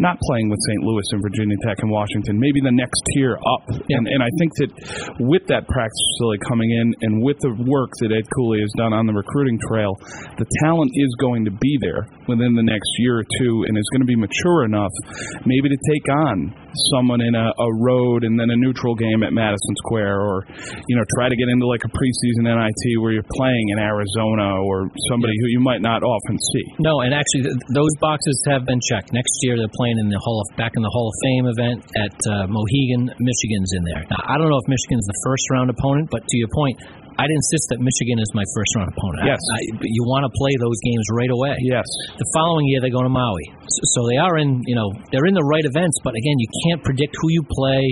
not 0.00 0.18
playing 0.30 0.48
with 0.48 0.58
St. 0.68 0.82
Louis 0.82 1.04
and 1.12 1.22
Virginia 1.22 1.56
Tech 1.66 1.78
and 1.80 1.90
Washington, 1.90 2.38
maybe 2.38 2.60
the 2.60 2.72
next 2.72 3.00
tier 3.14 3.36
up. 3.36 3.62
Yeah. 3.88 3.98
And, 3.98 4.06
and 4.08 4.20
I 4.22 4.30
think 4.38 4.52
that 4.62 4.70
with 5.20 5.46
that 5.48 5.66
practice 5.68 6.02
facility 6.14 6.40
coming 6.48 6.70
in 6.70 6.94
and 7.02 7.22
with 7.22 7.38
the 7.40 7.52
work 7.66 7.90
that 8.00 8.12
Ed 8.12 8.26
Cooley 8.34 8.60
has 8.60 8.72
done 8.76 8.92
on 8.92 9.06
the 9.06 9.14
recruiting 9.14 9.58
trail, 9.68 9.94
the 10.38 10.46
talent 10.62 10.90
is 10.94 11.10
going 11.20 11.44
to 11.44 11.52
be 11.52 11.78
there. 11.80 12.06
Within 12.28 12.54
the 12.54 12.62
next 12.62 12.88
year 12.98 13.18
or 13.18 13.26
two 13.40 13.64
and 13.66 13.76
is 13.76 13.88
going 13.92 14.04
to 14.04 14.08
be 14.08 14.16
mature 14.16 14.64
enough 14.64 14.92
maybe 15.44 15.68
to 15.68 15.80
take 15.90 16.06
on 16.12 16.52
someone 16.92 17.20
in 17.20 17.34
a, 17.34 17.48
a 17.50 17.68
road 17.80 18.24
and 18.24 18.38
then 18.38 18.50
a 18.50 18.56
neutral 18.56 18.94
game 18.94 19.22
at 19.22 19.32
Madison 19.32 19.74
Square, 19.84 20.20
or 20.20 20.46
you 20.86 20.96
know, 20.96 21.04
try 21.16 21.28
to 21.28 21.36
get 21.36 21.48
into 21.48 21.66
like 21.66 21.82
a 21.84 21.92
preseason 21.92 22.46
NIT 22.46 22.82
where 23.00 23.12
you're 23.12 23.32
playing 23.34 23.66
in 23.74 23.78
Arizona 23.78 24.60
or 24.62 24.90
somebody 25.10 25.34
who 25.40 25.46
you 25.48 25.60
might 25.60 25.80
not 25.80 26.02
often 26.02 26.36
see. 26.52 26.64
No, 26.78 27.00
and 27.00 27.14
actually, 27.14 27.50
th- 27.50 27.58
those 27.74 27.92
boxes 28.00 28.36
have 28.48 28.64
been 28.64 28.80
checked. 28.84 29.12
Next 29.12 29.32
year, 29.42 29.56
they're 29.56 29.76
playing 29.76 29.98
in 29.98 30.08
the 30.08 30.20
Hall 30.22 30.44
of 30.44 30.56
back 30.56 30.72
in 30.76 30.82
the 30.82 30.92
Hall 30.92 31.10
of 31.10 31.16
Fame 31.24 31.46
event 31.48 31.78
at 31.96 32.16
uh, 32.28 32.46
Mohegan. 32.46 33.10
Michigan's 33.18 33.72
in 33.74 33.82
there. 33.84 34.04
Now, 34.10 34.22
I 34.28 34.38
don't 34.38 34.50
know 34.50 34.60
if 34.60 34.68
Michigan's 34.68 35.06
the 35.06 35.18
first 35.24 35.44
round 35.50 35.70
opponent, 35.70 36.10
but 36.10 36.22
to 36.26 36.36
your 36.36 36.48
point, 36.54 36.76
I'd 37.18 37.34
insist 37.34 37.66
that 37.74 37.82
Michigan 37.82 38.22
is 38.22 38.30
my 38.32 38.46
first 38.54 38.70
round 38.78 38.88
opponent. 38.94 39.26
Yes. 39.26 39.42
I, 39.42 39.58
you 39.82 40.02
want 40.06 40.22
to 40.22 40.32
play 40.38 40.54
those 40.62 40.78
games 40.86 41.04
right 41.18 41.32
away. 41.34 41.58
Yes. 41.66 41.86
The 42.14 42.28
following 42.30 42.70
year, 42.70 42.78
they 42.78 42.94
go 42.94 43.02
to 43.02 43.10
Maui. 43.10 43.46
So, 43.66 43.80
so 43.98 44.00
they 44.06 44.18
are 44.22 44.38
in, 44.38 44.62
you 44.70 44.78
know, 44.78 44.86
they're 45.10 45.26
in 45.26 45.34
the 45.34 45.42
right 45.42 45.66
events, 45.66 45.98
but 46.06 46.14
again, 46.14 46.38
you 46.38 46.50
can't 46.70 46.80
predict 46.86 47.18
who 47.18 47.28
you 47.34 47.42
play, 47.42 47.82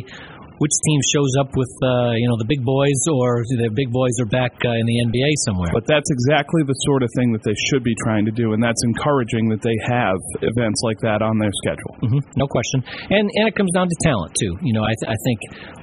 which 0.63 0.73
team 0.89 1.01
shows 1.13 1.35
up 1.43 1.53
with, 1.59 1.69
uh, 1.85 2.17
you 2.17 2.25
know, 2.31 2.39
the 2.41 2.49
big 2.49 2.63
boys, 2.65 2.97
or 3.13 3.45
the 3.45 3.69
big 3.77 3.93
boys 3.93 4.15
are 4.23 4.31
back 4.31 4.57
uh, 4.65 4.73
in 4.73 4.87
the 4.89 4.97
NBA 5.11 5.31
somewhere. 5.45 5.69
But 5.75 5.85
that's 5.91 6.09
exactly 6.09 6.63
the 6.65 6.79
sort 6.87 7.03
of 7.03 7.11
thing 7.19 7.35
that 7.37 7.43
they 7.45 7.53
should 7.69 7.85
be 7.85 7.93
trying 8.07 8.25
to 8.25 8.33
do, 8.33 8.55
and 8.55 8.63
that's 8.63 8.81
encouraging 8.87 9.51
that 9.53 9.61
they 9.61 9.77
have 9.85 10.17
events 10.41 10.81
like 10.87 11.03
that 11.05 11.21
on 11.21 11.37
their 11.43 11.53
schedule. 11.61 11.93
hmm 12.09 12.23
no 12.41 12.47
question. 12.47 12.81
And 13.11 13.27
and 13.27 13.45
it 13.51 13.55
comes 13.59 13.75
down 13.75 13.91
to 13.91 13.97
talent 14.01 14.33
too. 14.39 14.57
You 14.63 14.73
know, 14.73 14.85
I, 14.87 14.95
th- 14.97 15.11
I 15.13 15.19
think 15.27 15.39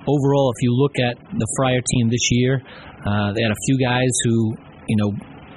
overall, 0.07 0.50
if 0.55 0.59
you 0.63 0.71
look 0.73 0.95
at 0.97 1.21
the 1.21 1.47
Friar 1.59 1.81
team 1.93 2.09
this 2.09 2.25
year, 2.31 2.62
uh, 3.05 3.33
they 3.33 3.41
had 3.43 3.51
a 3.51 3.62
few 3.67 3.77
guys 3.77 4.12
who, 4.25 4.55
you 4.88 4.98
know, 4.98 5.12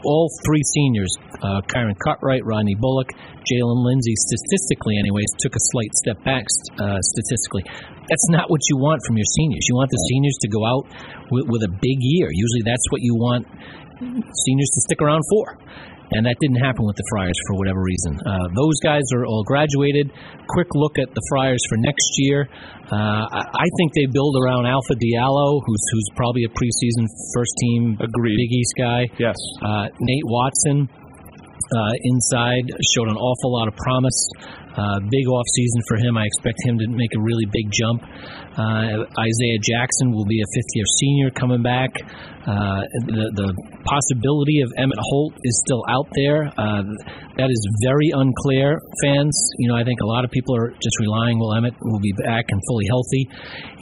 all 0.05 0.31
three 0.47 0.63
seniors, 0.63 1.11
uh, 1.43 1.61
Kyron 1.67 1.99
Cartwright, 1.99 2.45
Rodney 2.45 2.75
Bullock, 2.79 3.11
Jalen 3.43 3.83
Lindsey, 3.83 4.15
statistically, 4.15 4.99
anyways, 4.99 5.27
took 5.41 5.55
a 5.55 5.63
slight 5.75 5.93
step 5.95 6.23
back 6.23 6.45
uh, 6.79 6.99
statistically. 7.03 7.65
That's 8.07 8.29
not 8.31 8.51
what 8.51 8.61
you 8.71 8.77
want 8.79 9.03
from 9.07 9.17
your 9.17 9.27
seniors. 9.35 9.67
You 9.69 9.75
want 9.75 9.91
the 9.91 10.03
seniors 10.09 10.37
to 10.43 10.49
go 10.49 10.63
out 10.63 10.85
with, 11.31 11.47
with 11.51 11.63
a 11.67 11.73
big 11.83 11.99
year. 11.99 12.29
Usually, 12.31 12.63
that's 12.63 12.87
what 12.91 13.03
you 13.03 13.15
want 13.17 13.47
seniors 13.99 14.71
to 14.75 14.81
stick 14.87 15.03
around 15.03 15.23
for. 15.31 15.59
And 16.13 16.23
that 16.25 16.37
didn't 16.39 16.63
happen 16.63 16.87
with 16.87 16.95
the 16.95 17.07
Friars 17.11 17.35
for 17.51 17.59
whatever 17.59 17.83
reason. 17.83 18.15
Uh, 18.23 18.47
those 18.55 18.79
guys 18.79 19.03
are 19.11 19.27
all 19.27 19.43
graduated. 19.43 20.13
Quick 20.47 20.71
look 20.75 20.99
at 21.03 21.11
the 21.11 21.23
Friars 21.29 21.59
for 21.69 21.77
next 21.83 22.15
year. 22.23 22.47
Uh, 22.87 23.27
I, 23.27 23.43
I 23.43 23.67
think 23.77 23.91
they 23.99 24.07
build 24.07 24.39
around 24.39 24.67
Alpha 24.71 24.95
Diallo, 24.95 25.59
who's 25.67 25.85
who's 25.91 26.09
probably 26.15 26.45
a 26.47 26.53
preseason 26.55 27.11
first 27.35 27.55
team 27.59 27.99
Agreed. 27.99 28.39
Big 28.39 28.53
East 28.55 28.75
guy. 28.79 29.01
Yes. 29.19 29.35
Uh, 29.59 29.91
Nate 29.99 30.27
Watson 30.31 30.87
uh, 30.87 31.95
inside 32.07 32.71
showed 32.95 33.09
an 33.09 33.19
awful 33.19 33.51
lot 33.53 33.67
of 33.67 33.75
promise. 33.75 34.31
Uh, 34.77 35.01
big 35.09 35.27
off 35.27 35.47
season 35.57 35.81
for 35.89 35.97
him. 35.97 36.17
I 36.17 36.25
expect 36.27 36.61
him 36.65 36.79
to 36.79 36.87
make 36.89 37.17
a 37.17 37.21
really 37.21 37.47
big 37.49 37.73
jump. 37.73 38.05
Uh, 38.57 39.09
Isaiah 39.09 39.61
Jackson 39.65 40.13
will 40.13 40.25
be 40.25 40.41
a 40.41 40.49
fifth 40.53 40.73
year 40.77 40.85
senior 41.01 41.31
coming 41.31 41.63
back. 41.63 41.97
Uh, 42.47 42.87
the, 43.11 43.27
the 43.35 43.49
possibility 43.83 44.63
of 44.63 44.71
Emmitt 44.79 45.03
Holt 45.03 45.35
is 45.43 45.59
still 45.67 45.83
out 45.91 46.07
there. 46.15 46.47
Uh, 46.55 46.87
that 47.43 47.51
is 47.51 47.61
very 47.83 48.15
unclear, 48.15 48.79
fans. 49.03 49.35
You 49.59 49.69
know, 49.69 49.77
I 49.77 49.83
think 49.83 49.99
a 49.99 50.07
lot 50.07 50.23
of 50.23 50.31
people 50.31 50.55
are 50.55 50.71
just 50.79 50.97
relying, 51.03 51.43
well, 51.43 51.59
Emmett 51.59 51.75
will 51.83 51.99
be 51.99 52.15
back 52.23 52.47
and 52.49 52.63
fully 52.71 52.87
healthy. 52.87 53.27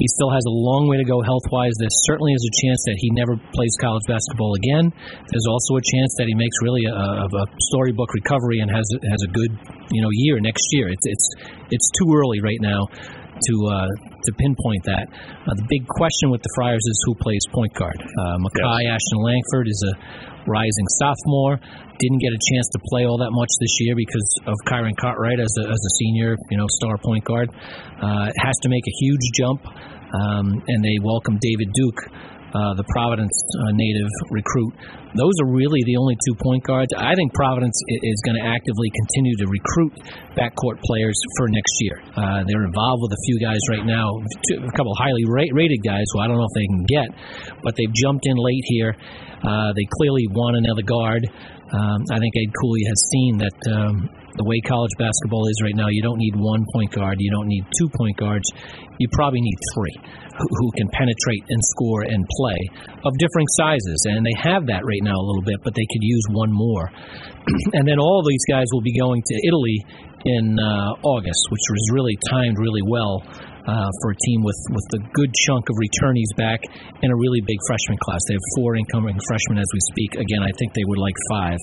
He 0.00 0.06
still 0.16 0.32
has 0.32 0.42
a 0.48 0.54
long 0.54 0.88
way 0.88 0.96
to 0.96 1.04
go 1.04 1.20
health 1.20 1.44
wise. 1.52 1.76
There 1.76 1.92
certainly 2.08 2.32
is 2.32 2.40
a 2.40 2.54
chance 2.64 2.80
that 2.88 2.96
he 3.04 3.08
never 3.12 3.36
plays 3.52 3.76
college 3.84 4.08
basketball 4.08 4.56
again. 4.56 4.90
There's 5.28 5.46
also 5.46 5.76
a 5.76 5.84
chance 5.84 6.16
that 6.16 6.26
he 6.26 6.34
makes 6.34 6.56
really 6.64 6.88
a, 6.88 6.96
a, 6.96 7.26
a 7.28 7.44
storybook 7.68 8.10
recovery 8.16 8.64
and 8.64 8.72
has 8.72 8.88
has 9.12 9.22
a 9.28 9.30
good 9.30 9.52
you 9.92 10.00
know 10.00 10.08
year 10.24 10.40
next 10.40 10.64
year. 10.72 10.83
It's 10.92 11.06
it's 11.06 11.28
it's 11.70 11.88
too 11.98 12.12
early 12.14 12.40
right 12.40 12.60
now 12.60 12.86
to 13.40 13.54
uh, 13.66 13.90
to 14.24 14.30
pinpoint 14.38 14.84
that. 14.84 15.06
Uh, 15.10 15.54
the 15.54 15.66
big 15.68 15.86
question 15.86 16.30
with 16.30 16.42
the 16.42 16.52
Friars 16.54 16.82
is 16.84 16.96
who 17.06 17.14
plays 17.18 17.42
point 17.52 17.74
guard. 17.74 17.98
Uh, 17.98 18.36
Makai 18.40 18.88
Ashton 18.88 19.20
Langford 19.20 19.66
is 19.68 19.80
a 19.84 19.94
rising 20.46 20.88
sophomore. 21.00 21.58
Didn't 21.98 22.20
get 22.20 22.32
a 22.32 22.42
chance 22.52 22.68
to 22.74 22.78
play 22.90 23.06
all 23.06 23.18
that 23.18 23.32
much 23.32 23.50
this 23.60 23.74
year 23.80 23.94
because 23.96 24.28
of 24.46 24.54
Kyron 24.66 24.96
Cartwright 24.96 25.40
as 25.40 25.52
a, 25.62 25.64
as 25.68 25.78
a 25.78 25.92
senior, 25.98 26.36
you 26.50 26.58
know, 26.58 26.66
star 26.68 26.98
point 26.98 27.24
guard. 27.24 27.50
Uh, 27.50 28.30
has 28.38 28.56
to 28.62 28.68
make 28.68 28.84
a 28.86 28.94
huge 29.00 29.24
jump, 29.34 29.62
um, 29.66 30.62
and 30.66 30.84
they 30.84 30.96
welcome 31.02 31.38
David 31.40 31.72
Duke 31.74 32.00
uh, 32.54 32.72
the 32.78 32.86
Providence 32.94 33.34
uh, 33.34 33.74
native 33.74 34.10
recruit. 34.30 34.72
Those 35.18 35.34
are 35.42 35.50
really 35.50 35.82
the 35.86 35.98
only 35.98 36.14
two 36.22 36.34
point 36.38 36.62
guards. 36.62 36.90
I 36.94 37.14
think 37.14 37.34
Providence 37.34 37.74
is 37.90 38.18
going 38.22 38.38
to 38.38 38.46
actively 38.46 38.90
continue 38.94 39.34
to 39.42 39.46
recruit 39.50 39.92
backcourt 40.38 40.78
players 40.82 41.18
for 41.36 41.50
next 41.50 41.74
year. 41.82 41.96
Uh, 42.14 42.42
they're 42.46 42.66
involved 42.66 43.02
with 43.02 43.12
a 43.14 43.22
few 43.26 43.38
guys 43.42 43.58
right 43.70 43.86
now, 43.86 44.06
a 44.10 44.74
couple 44.74 44.94
highly 44.94 45.26
ra- 45.26 45.54
rated 45.54 45.82
guys 45.82 46.06
who 46.14 46.22
I 46.22 46.26
don't 46.26 46.38
know 46.38 46.46
if 46.46 46.56
they 46.56 46.68
can 46.70 46.84
get, 46.86 47.08
but 47.62 47.74
they've 47.74 47.94
jumped 47.94 48.26
in 48.26 48.36
late 48.38 48.66
here. 48.70 48.94
Uh, 49.44 49.70
they 49.76 49.86
clearly 50.00 50.24
want 50.32 50.56
another 50.56 50.82
guard. 50.82 51.26
Um, 51.72 52.00
I 52.12 52.18
think 52.20 52.32
Ed 52.36 52.52
Cooley 52.60 52.84
has 52.86 53.00
seen 53.08 53.32
that 53.38 53.58
um, 53.72 54.08
the 54.36 54.44
way 54.44 54.60
college 54.66 54.92
basketball 54.98 55.46
is 55.48 55.58
right 55.62 55.74
now, 55.74 55.88
you 55.88 56.02
don't 56.02 56.18
need 56.18 56.36
one 56.36 56.66
point 56.74 56.92
guard, 56.92 57.16
you 57.18 57.30
don't 57.30 57.48
need 57.48 57.64
two 57.78 57.88
point 57.96 58.16
guards, 58.16 58.44
you 58.98 59.08
probably 59.12 59.40
need 59.40 59.58
three 59.74 59.96
who, 60.34 60.66
can 60.74 60.88
penetrate 60.90 61.44
and 61.46 61.60
score 61.62 62.02
and 62.02 62.26
play 62.26 62.58
of 63.06 63.14
differing 63.18 63.46
sizes. 63.54 64.02
And 64.10 64.26
they 64.26 64.34
have 64.42 64.66
that 64.66 64.82
right 64.82 65.02
now 65.02 65.14
a 65.14 65.24
little 65.24 65.46
bit, 65.46 65.62
but 65.62 65.74
they 65.74 65.86
could 65.86 66.02
use 66.02 66.26
one 66.30 66.50
more. 66.50 66.90
and 67.78 67.86
then 67.86 67.98
all 67.98 68.22
these 68.26 68.42
guys 68.50 68.66
will 68.72 68.82
be 68.82 68.98
going 68.98 69.22
to 69.22 69.34
Italy 69.46 69.78
in 70.24 70.58
uh, 70.58 71.06
August, 71.06 71.42
which 71.50 71.66
was 71.70 71.84
really 71.94 72.18
timed 72.30 72.58
really 72.58 72.82
well. 72.82 73.22
Uh, 73.64 73.88
for 74.04 74.12
a 74.12 74.18
team 74.28 74.44
with, 74.44 74.60
with 74.76 74.84
a 74.92 75.00
good 75.16 75.32
chunk 75.48 75.64
of 75.72 75.76
returnees 75.80 76.28
back 76.36 76.60
and 77.00 77.08
a 77.08 77.16
really 77.16 77.40
big 77.48 77.56
freshman 77.64 77.96
class. 77.96 78.20
They 78.28 78.36
have 78.36 78.48
four 78.60 78.76
incoming 78.76 79.16
freshmen 79.24 79.56
as 79.56 79.64
we 79.72 79.80
speak. 79.88 80.20
Again, 80.20 80.44
I 80.44 80.52
think 80.60 80.76
they 80.76 80.84
would 80.84 81.00
like 81.00 81.16
five. 81.32 81.56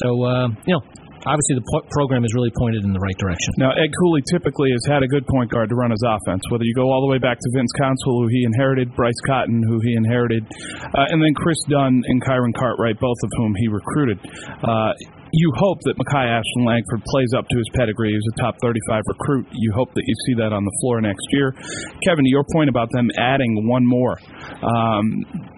So, 0.00 0.08
uh, 0.24 0.48
you 0.64 0.72
know, 0.72 0.82
obviously 1.26 1.58
the 1.58 1.66
po- 1.66 1.84
program 1.90 2.24
is 2.24 2.32
really 2.32 2.54
pointed 2.54 2.86
in 2.86 2.94
the 2.94 3.02
right 3.02 3.18
direction. 3.18 3.52
Now, 3.58 3.74
Ed 3.74 3.90
Cooley 4.00 4.22
typically 4.30 4.70
has 4.70 4.86
had 4.86 5.02
a 5.02 5.10
good 5.10 5.26
point 5.26 5.50
guard 5.50 5.68
to 5.68 5.76
run 5.76 5.90
his 5.90 6.00
offense, 6.06 6.40
whether 6.48 6.64
you 6.64 6.72
go 6.72 6.88
all 6.88 7.02
the 7.02 7.10
way 7.10 7.18
back 7.18 7.36
to 7.36 7.48
Vince 7.52 7.72
Council, 7.76 8.22
who 8.22 8.28
he 8.30 8.46
inherited, 8.46 8.94
Bryce 8.94 9.20
Cotton, 9.26 9.60
who 9.60 9.76
he 9.82 9.92
inherited, 9.98 10.46
uh, 10.94 11.12
and 11.12 11.20
then 11.20 11.34
Kris 11.34 11.58
Dunn 11.68 12.00
and 12.06 12.22
Kyron 12.22 12.54
Cartwright, 12.54 12.96
both 13.02 13.18
of 13.22 13.30
whom 13.36 13.52
he 13.58 13.68
recruited. 13.68 14.18
Uh, 14.62 14.94
you 15.36 15.52
hope 15.60 15.84
that 15.84 16.00
Makai 16.00 16.24
Ashton 16.32 16.64
Langford 16.64 17.04
plays 17.12 17.36
up 17.36 17.44
to 17.52 17.56
his 17.60 17.68
pedigree. 17.76 18.16
He's 18.16 18.24
a 18.32 18.40
top 18.40 18.56
35 18.64 19.04
recruit. 19.04 19.44
You 19.52 19.68
hope 19.76 19.92
that 19.92 20.04
you 20.08 20.16
see 20.24 20.34
that 20.40 20.56
on 20.56 20.64
the 20.64 20.72
floor 20.80 21.04
next 21.04 21.28
year. 21.36 21.52
Kevin, 22.00 22.24
to 22.24 22.32
your 22.32 22.44
point 22.56 22.72
about 22.72 22.88
them 22.96 23.12
adding 23.20 23.68
one 23.68 23.84
more, 23.84 24.16
um, 24.64 25.04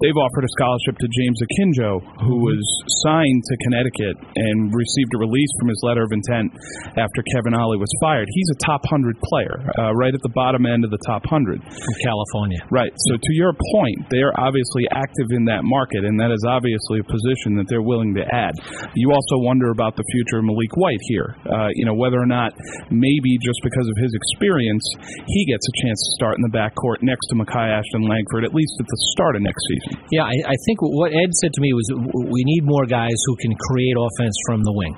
they've 0.03 0.19
offered 0.19 0.43
a 0.43 0.53
scholarship 0.59 0.99
to 0.99 1.07
James 1.07 1.39
Akinjo, 1.47 2.03
who 2.27 2.43
was 2.43 2.59
signed 3.07 3.43
to 3.47 3.55
Connecticut 3.71 4.19
and 4.35 4.75
received 4.75 5.15
a 5.15 5.19
release 5.23 5.53
from 5.63 5.71
his 5.71 5.79
letter 5.87 6.03
of 6.03 6.11
intent 6.11 6.51
after 6.99 7.23
Kevin 7.39 7.55
Ollie 7.55 7.79
was 7.79 7.93
fired. 8.03 8.27
He's 8.35 8.51
a 8.51 8.59
top 8.67 8.83
100 8.91 9.15
player, 9.31 9.63
uh, 9.79 9.95
right 9.95 10.11
at 10.11 10.23
the 10.27 10.35
bottom 10.35 10.67
end 10.67 10.83
of 10.83 10.91
the 10.91 11.03
top 11.07 11.23
100. 11.31 11.63
From 11.63 11.97
California. 12.03 12.59
Right. 12.75 12.91
So 13.07 13.15
to 13.15 13.33
your 13.39 13.55
point, 13.55 14.11
they 14.11 14.27
are 14.27 14.35
obviously 14.43 14.91
active 14.91 15.31
in 15.31 15.47
that 15.47 15.63
market, 15.63 16.03
and 16.03 16.19
that 16.19 16.35
is 16.35 16.43
obviously 16.43 16.99
a 16.99 17.07
position 17.07 17.55
that 17.63 17.71
they're 17.71 17.85
willing 17.85 18.19
to 18.19 18.27
add. 18.27 18.59
You 18.99 19.15
also 19.15 19.39
wonder 19.39 19.68
about 19.71 19.97
the 19.97 20.05
future 20.13 20.39
of 20.39 20.45
Maliek 20.45 20.75
White 20.77 21.03
here. 21.09 21.37
Uh, 21.47 21.71
you 21.75 21.85
know 21.85 21.95
whether 21.95 22.19
or 22.19 22.27
not 22.27 22.53
maybe 22.91 23.39
just 23.43 23.61
because 23.63 23.87
of 23.89 23.97
his 24.01 24.13
experience, 24.15 24.85
he 25.27 25.47
gets 25.47 25.65
a 25.67 25.75
chance 25.85 25.99
to 25.99 26.11
start 26.17 26.35
in 26.39 26.43
the 26.45 26.53
backcourt 26.53 27.03
next 27.03 27.27
to 27.31 27.35
Makai 27.35 27.69
Ashton 27.71 28.05
Langford 28.07 28.45
at 28.45 28.53
least 28.55 28.75
at 28.81 28.87
the 28.87 28.99
start 29.15 29.37
of 29.37 29.43
next 29.43 29.63
season. 29.69 30.05
Yeah, 30.13 30.25
I, 30.25 30.37
I 30.53 30.57
think 30.67 30.81
what 30.81 31.13
Ed 31.13 31.31
said 31.41 31.53
to 31.53 31.61
me 31.61 31.73
was 31.73 31.87
we 32.31 32.43
need 32.45 32.63
more 32.65 32.87
guys 32.87 33.17
who 33.27 33.35
can 33.37 33.53
create 33.57 33.97
offense 33.97 34.37
from 34.47 34.65
the 34.65 34.73
wing, 34.73 34.95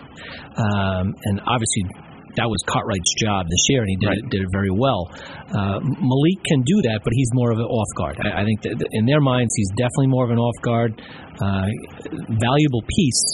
um, 0.56 1.14
and 1.30 1.40
obviously 1.46 2.09
that 2.40 2.48
was 2.48 2.64
Cartwright's 2.64 3.12
job 3.20 3.44
this 3.52 3.68
year, 3.68 3.84
and 3.84 3.90
he 3.92 4.00
did, 4.00 4.16
it, 4.16 4.24
did 4.32 4.40
it 4.40 4.48
very 4.48 4.72
well. 4.72 5.12
Uh, 5.52 5.76
Maliek 5.84 6.40
can 6.48 6.64
do 6.64 6.80
that, 6.88 7.04
but 7.04 7.12
he's 7.12 7.28
more 7.36 7.52
of 7.52 7.60
an 7.60 7.68
off 7.68 7.92
guard. 8.00 8.16
I, 8.16 8.40
I 8.40 8.42
think 8.48 8.64
that 8.64 8.80
in 8.96 9.04
their 9.04 9.20
minds, 9.20 9.52
he's 9.52 9.68
definitely 9.76 10.08
more 10.08 10.24
of 10.24 10.32
an 10.32 10.40
off 10.40 10.56
guard, 10.64 10.96
uh, 11.36 11.68
valuable 12.40 12.80
piece. 12.88 13.24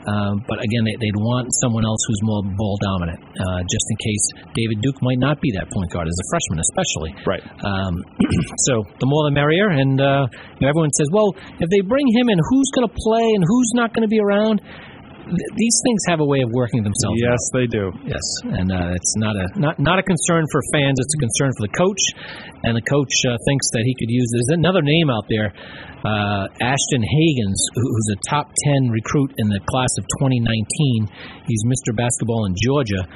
Um, 0.00 0.44
but 0.48 0.60
again, 0.64 0.84
they, 0.84 0.96
they'd 0.96 1.20
want 1.20 1.52
someone 1.60 1.84
else 1.84 2.00
who's 2.08 2.20
more 2.24 2.40
ball 2.56 2.76
dominant, 2.80 3.20
uh, 3.20 3.60
just 3.68 3.84
in 3.92 3.96
case 4.00 4.24
David 4.56 4.80
Duke 4.80 4.96
might 5.00 5.20
not 5.20 5.40
be 5.40 5.52
that 5.56 5.68
point 5.72 5.92
guard 5.92 6.08
as 6.08 6.16
a 6.16 6.26
freshman, 6.28 6.60
especially. 6.60 7.12
Right. 7.24 7.44
Um, 7.64 8.04
so 8.68 8.84
the 9.00 9.08
more 9.08 9.28
the 9.28 9.34
merrier. 9.36 9.68
And 9.72 10.00
uh, 10.00 10.28
you 10.56 10.64
know, 10.64 10.68
everyone 10.68 10.92
says, 10.96 11.08
well, 11.12 11.36
if 11.60 11.68
they 11.68 11.80
bring 11.84 12.08
him 12.16 12.28
in, 12.28 12.36
who's 12.36 12.68
going 12.76 12.88
to 12.88 12.94
play 12.96 13.24
and 13.24 13.44
who's 13.44 13.72
not 13.76 13.92
going 13.92 14.04
to 14.04 14.12
be 14.12 14.20
around? 14.20 14.60
Th- 15.30 15.52
these 15.54 15.78
things 15.86 16.02
have 16.10 16.18
a 16.20 16.26
way 16.26 16.42
of 16.42 16.50
working 16.50 16.82
themselves. 16.82 17.22
Yes, 17.22 17.38
out. 17.38 17.54
they 17.54 17.66
do. 17.70 17.94
Yes, 18.02 18.26
and 18.50 18.68
uh, 18.74 18.98
it's 18.98 19.14
not 19.16 19.34
a 19.38 19.46
not 19.54 19.78
not 19.78 19.98
a 19.98 20.04
concern 20.04 20.44
for 20.50 20.60
fans. 20.74 20.98
It's 20.98 21.14
a 21.14 21.22
concern 21.22 21.50
for 21.54 21.62
the 21.70 21.74
coach, 21.78 22.02
and 22.66 22.74
the 22.74 22.82
coach 22.82 23.14
uh, 23.24 23.38
thinks 23.46 23.70
that 23.72 23.86
he 23.86 23.94
could 23.94 24.10
use. 24.10 24.26
There's 24.34 24.58
another 24.58 24.82
name 24.82 25.08
out 25.08 25.30
there, 25.30 25.54
uh, 26.02 26.50
Ashton 26.58 27.02
Hagans, 27.06 27.60
who's 27.78 28.08
a 28.12 28.18
top 28.28 28.50
ten 28.66 28.90
recruit 28.90 29.32
in 29.38 29.48
the 29.48 29.60
class 29.70 29.94
of 29.96 30.04
2019. 30.18 31.46
He's 31.46 31.62
Mr. 31.64 31.94
Basketball 31.94 32.46
in 32.50 32.54
Georgia. 32.58 33.06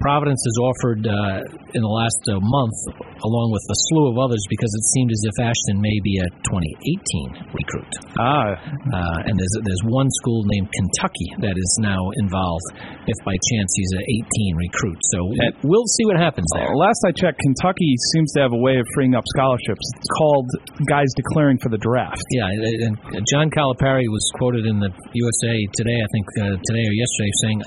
Providence 0.00 0.40
has 0.46 0.56
offered 0.62 1.02
uh, 1.06 1.74
in 1.74 1.82
the 1.82 1.90
last 1.90 2.22
uh, 2.30 2.38
month, 2.38 2.78
along 3.22 3.48
with 3.50 3.64
a 3.66 3.76
slew 3.90 4.14
of 4.14 4.16
others, 4.18 4.40
because 4.48 4.70
it 4.70 4.84
seemed 4.94 5.10
as 5.10 5.22
if 5.26 5.34
Ashton 5.42 5.78
may 5.82 5.98
be 6.06 6.14
a 6.22 6.28
2018 6.46 7.52
recruit. 7.54 7.92
Ah, 8.18 8.54
Uh, 8.54 9.26
and 9.28 9.34
there's 9.38 9.54
there's 9.66 9.84
one 9.84 10.08
school 10.22 10.42
named 10.46 10.68
Kentucky 10.72 11.28
that 11.44 11.56
is 11.58 11.70
now 11.82 12.00
involved. 12.22 12.66
If 13.06 13.18
by 13.24 13.36
chance 13.52 13.70
he's 13.74 13.92
an 13.98 14.04
18 14.04 14.56
recruit, 14.56 15.00
so 15.12 15.18
we'll 15.64 15.88
see 15.98 16.04
what 16.06 16.16
happens 16.16 16.46
there. 16.54 16.70
Last 16.76 17.00
I 17.06 17.12
checked, 17.12 17.40
Kentucky 17.42 17.92
seems 18.14 18.32
to 18.36 18.40
have 18.46 18.52
a 18.52 18.60
way 18.60 18.78
of 18.78 18.86
freeing 18.94 19.14
up 19.14 19.24
scholarships. 19.34 19.84
It's 19.96 20.12
called 20.18 20.48
guys 20.88 21.08
declaring 21.16 21.58
for 21.58 21.68
the 21.68 21.78
draft. 21.78 22.22
Yeah, 22.30 22.48
and 22.86 22.94
and 23.18 23.24
John 23.26 23.50
Calipari 23.50 24.06
was 24.08 24.24
quoted 24.38 24.64
in 24.66 24.78
the 24.78 24.90
USA 25.14 25.54
Today, 25.74 25.98
I 25.98 26.08
think 26.12 26.26
uh, 26.38 26.44
today 26.64 26.84
or 26.86 26.94
yesterday, 26.94 27.32
saying 27.42 27.60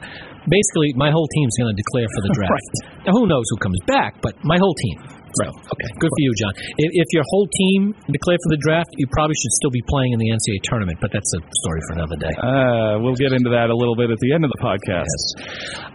basically 0.47 0.93
my 0.97 1.11
whole 1.11 1.27
team's 1.37 1.53
going 1.57 1.73
to 1.73 1.77
declare 1.77 2.07
for 2.13 2.21
the 2.25 2.33
draft. 2.37 2.73
Now 3.05 3.13
who 3.13 3.25
knows 3.27 3.45
who 3.51 3.57
comes 3.57 3.79
back, 3.85 4.21
but 4.21 4.37
my 4.43 4.57
whole 4.57 4.75
team. 4.75 5.21
So 5.39 5.47
okay, 5.47 5.89
good 5.95 6.11
for 6.11 6.21
you, 6.27 6.31
John. 6.35 6.51
If, 6.75 6.89
if 6.91 7.07
your 7.15 7.23
whole 7.31 7.47
team 7.47 7.95
declared 8.11 8.41
for 8.43 8.51
the 8.51 8.59
draft, 8.59 8.91
you 8.99 9.07
probably 9.15 9.35
should 9.39 9.55
still 9.63 9.71
be 9.71 9.79
playing 9.87 10.11
in 10.11 10.19
the 10.19 10.27
NCAA 10.27 10.59
tournament, 10.67 10.99
but 10.99 11.07
that's 11.15 11.31
a 11.31 11.39
story 11.39 11.81
for 11.87 11.93
another 11.95 12.17
day. 12.19 12.35
Uh, 12.35 12.99
we'll 12.99 13.15
get 13.15 13.31
into 13.31 13.47
that 13.55 13.71
a 13.71 13.75
little 13.75 13.95
bit 13.95 14.11
at 14.11 14.19
the 14.19 14.35
end 14.35 14.43
of 14.43 14.51
the 14.51 14.59
podcast. 14.59 15.23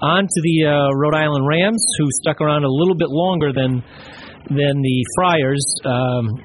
On 0.01 0.25
to 0.25 0.41
the 0.41 0.57
uh, 0.65 0.89
Rhode 0.97 1.21
Island 1.21 1.45
Rams, 1.45 1.85
who 2.01 2.09
stuck 2.25 2.41
around 2.41 2.65
a 2.65 2.73
little 2.73 2.97
bit 2.97 3.13
longer 3.13 3.53
than 3.53 3.85
than 4.49 4.81
the 4.81 4.99
Friars. 5.21 5.65
Um, 5.85 6.41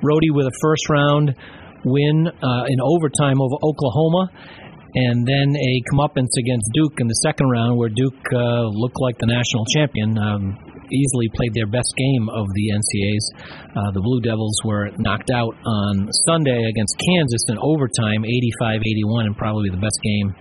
Rhodey 0.00 0.32
with 0.32 0.46
a 0.48 0.56
first 0.62 0.88
round 0.88 1.36
win 1.84 2.28
uh, 2.28 2.64
in 2.68 2.80
overtime 2.80 3.40
over 3.40 3.56
Oklahoma, 3.60 4.32
and 4.94 5.26
then 5.26 5.54
a 5.56 5.72
comeuppance 5.92 6.34
against 6.38 6.70
Duke 6.74 7.00
in 7.00 7.06
the 7.06 7.20
second 7.22 7.48
round, 7.48 7.78
where 7.78 7.88
Duke 7.88 8.20
uh, 8.32 8.66
looked 8.70 9.00
like 9.00 9.18
the 9.18 9.26
national 9.26 9.64
champion. 9.66 10.18
Um, 10.18 10.58
easily 10.90 11.30
played 11.34 11.54
their 11.54 11.70
best 11.70 11.94
game 11.94 12.26
of 12.28 12.50
the 12.50 12.74
NCAAs. 12.74 13.26
Uh, 13.70 13.90
the 13.94 14.02
Blue 14.02 14.20
Devils 14.20 14.58
were 14.64 14.90
knocked 14.98 15.30
out 15.30 15.54
on 15.62 16.10
Sunday 16.26 16.66
against 16.66 16.98
Kansas 16.98 17.46
in 17.46 17.56
overtime, 17.62 18.26
85-81, 18.26 19.30
and 19.30 19.36
probably 19.36 19.70
the 19.70 19.78
best 19.78 19.98
game 20.02 20.34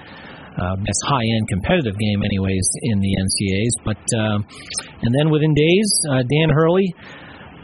uh, 0.59 0.75
best 0.75 1.01
high-end 1.07 1.47
competitive 1.47 1.97
game, 1.97 2.19
anyways, 2.23 2.67
in 2.83 2.99
the 2.99 3.11
NCAAs. 3.15 3.75
But 3.85 4.03
uh, 4.11 4.37
and 5.03 5.15
then 5.15 5.29
within 5.29 5.53
days, 5.53 5.89
uh, 6.09 6.23
Dan 6.27 6.49
Hurley, 6.51 6.93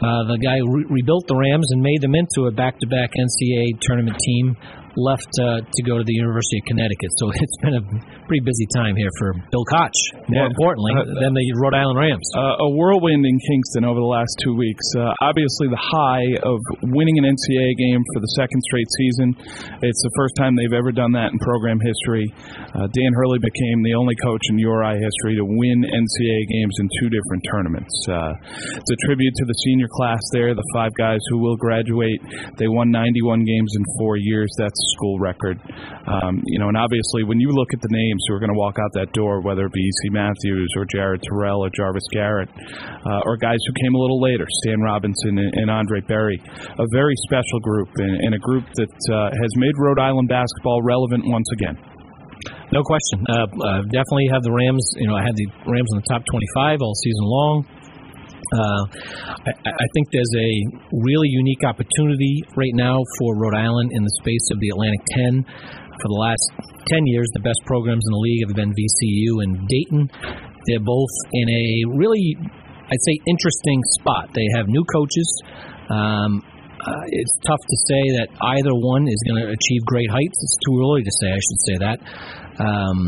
uh, 0.00 0.24
the 0.32 0.38
guy 0.40 0.56
re- 0.64 0.88
rebuilt 0.88 1.26
the 1.28 1.36
Rams 1.36 1.72
and 1.72 1.82
made 1.82 2.00
them 2.00 2.14
into 2.14 2.48
a 2.48 2.52
back-to-back 2.52 3.12
NCAA 3.12 3.80
tournament 3.80 4.16
team, 4.18 4.56
left 4.96 5.28
uh, 5.40 5.60
to 5.62 5.80
go 5.84 5.98
to 6.00 6.04
the 6.04 6.16
University 6.16 6.58
of 6.60 6.64
Connecticut. 6.72 7.10
So 7.20 7.24
it's 7.36 7.58
been 7.62 7.76
a 7.76 7.84
pretty 8.26 8.42
busy 8.44 8.66
time 8.74 8.96
here 8.96 9.12
for 9.20 9.32
Bill 9.52 9.64
Koch. 9.68 9.94
More 10.28 10.44
Yeah. 10.44 10.50
importantly, 10.50 10.92
Uh, 10.96 11.04
than 11.22 11.32
the 11.36 11.44
Rhode 11.62 11.76
Island 11.76 11.98
Rams. 12.00 12.26
Uh, 12.34 12.66
a 12.66 12.68
whirlwind 12.74 13.24
in 13.24 13.36
Kingston 13.48 13.84
over 13.84 14.00
the 14.00 14.08
last 14.08 14.32
two 14.42 14.56
weeks. 14.56 14.84
Uh, 14.96 15.12
obviously, 15.22 15.68
the 15.68 15.78
high 15.78 16.26
of 16.42 16.58
winning 16.90 17.16
an 17.20 17.24
NCAA 17.28 17.72
game 17.76 18.02
for 18.14 18.20
the 18.20 18.32
second 18.40 18.60
straight 18.66 18.88
season. 18.98 19.28
It's 19.84 20.02
the 20.02 20.12
first 20.16 20.34
time 20.40 20.56
they've 20.56 20.72
ever 20.76 20.90
done 20.92 21.12
that 21.12 21.32
in 21.32 21.38
program 21.38 21.78
history. 21.80 22.26
Uh, 22.74 22.88
Dan 22.90 23.12
Hurley 23.14 23.38
became 23.38 23.82
the 23.84 23.94
only 23.94 24.16
coach 24.24 24.42
in 24.50 24.58
URI 24.58 24.96
history 24.98 25.36
to 25.36 25.44
win 25.44 25.84
NCAA 25.84 26.42
games 26.50 26.74
in 26.80 26.88
two 27.00 27.08
different 27.12 27.42
tournaments. 27.52 27.92
Uh, 28.08 28.32
it's 28.80 28.90
a 28.90 28.98
tribute 29.06 29.34
to 29.36 29.44
the 29.44 29.56
senior 29.64 29.88
class 29.92 30.20
there, 30.32 30.54
the 30.54 30.66
five 30.74 30.92
guys 30.98 31.20
who 31.30 31.38
will 31.38 31.56
graduate. 31.56 32.20
They 32.56 32.68
won 32.68 32.90
91 32.90 33.44
games 33.44 33.70
in 33.76 33.84
four 33.98 34.16
years. 34.16 34.48
That's 34.58 34.80
school 34.94 35.18
record. 35.18 35.58
Um, 36.06 36.42
you 36.46 36.58
know, 36.58 36.68
and 36.68 36.76
obviously, 36.76 37.24
when 37.24 37.40
you 37.40 37.50
look 37.50 37.72
at 37.74 37.80
the 37.80 37.90
names 37.90 38.22
who 38.28 38.34
are 38.34 38.40
going 38.40 38.52
to 38.52 38.58
walk 38.58 38.76
out 38.78 38.92
that 38.94 39.12
door, 39.12 39.40
whether 39.40 39.66
it 39.66 39.72
be 39.72 39.80
E.C. 39.80 40.10
Matthews 40.10 40.70
or 40.76 40.86
Jared 40.92 41.22
Terrell 41.22 41.64
or 41.64 41.70
Jarvis 41.70 42.06
Garrett, 42.12 42.48
uh, 42.50 43.26
or 43.26 43.36
guys 43.36 43.58
who 43.66 43.72
came 43.82 43.94
a 43.94 43.98
little 43.98 44.20
later, 44.20 44.46
Stan 44.62 44.80
Robinson 44.80 45.38
and, 45.38 45.52
and 45.54 45.70
Andre 45.70 46.00
Berry, 46.00 46.38
a 46.78 46.86
very 46.92 47.14
special 47.26 47.60
group 47.60 47.88
and, 47.96 48.20
and 48.26 48.34
a 48.34 48.38
group 48.38 48.64
that 48.74 48.96
uh, 49.10 49.30
has 49.34 49.50
made 49.56 49.74
Rhode 49.78 49.98
Island 50.00 50.28
basketball 50.28 50.82
relevant 50.82 51.24
once 51.26 51.48
again. 51.52 51.76
No 52.72 52.82
question. 52.82 53.22
Uh, 53.30 53.46
uh, 53.46 53.82
definitely 53.94 54.26
have 54.32 54.42
the 54.42 54.50
Rams. 54.50 54.82
You 54.98 55.08
know, 55.08 55.14
I 55.14 55.22
had 55.22 55.34
the 55.38 55.46
Rams 55.70 55.90
in 55.94 56.02
the 56.02 56.08
top 56.10 56.22
25 56.26 56.82
all 56.82 56.94
season 56.94 57.24
long. 57.24 57.64
Uh, 58.52 58.82
I, 59.46 59.52
I 59.66 59.86
think 59.94 60.10
there's 60.12 60.34
a 60.36 60.52
really 60.92 61.28
unique 61.28 61.64
opportunity 61.64 62.42
right 62.54 62.74
now 62.74 63.02
for 63.18 63.34
Rhode 63.36 63.56
Island 63.58 63.90
in 63.92 64.02
the 64.02 64.14
space 64.22 64.46
of 64.52 64.60
the 64.60 64.68
Atlantic 64.70 65.02
10. 65.14 65.44
For 65.96 66.08
the 66.12 66.20
last 66.20 66.46
10 66.92 67.06
years, 67.06 67.26
the 67.34 67.40
best 67.40 67.58
programs 67.66 68.04
in 68.06 68.12
the 68.12 68.22
league 68.22 68.42
have 68.46 68.54
been 68.54 68.70
VCU 68.70 69.42
and 69.42 69.66
Dayton. 69.66 70.10
They're 70.66 70.84
both 70.84 71.14
in 71.32 71.46
a 71.48 71.66
really, 71.96 72.36
I'd 72.38 73.02
say, 73.02 73.16
interesting 73.26 73.80
spot. 73.98 74.30
They 74.34 74.46
have 74.54 74.68
new 74.68 74.84
coaches. 74.84 75.28
Um, 75.90 76.42
uh, 76.86 77.02
it's 77.08 77.34
tough 77.42 77.58
to 77.58 77.76
say 77.88 78.02
that 78.20 78.28
either 78.30 78.70
one 78.70 79.08
is 79.08 79.18
going 79.26 79.42
to 79.42 79.48
achieve 79.50 79.82
great 79.86 80.10
heights. 80.10 80.38
It's 80.38 80.58
too 80.62 80.78
early 80.78 81.02
to 81.02 81.14
say. 81.18 81.28
I 81.32 81.40
should 81.42 81.62
say 81.66 81.76
that. 81.82 81.98
Um, 82.62 82.98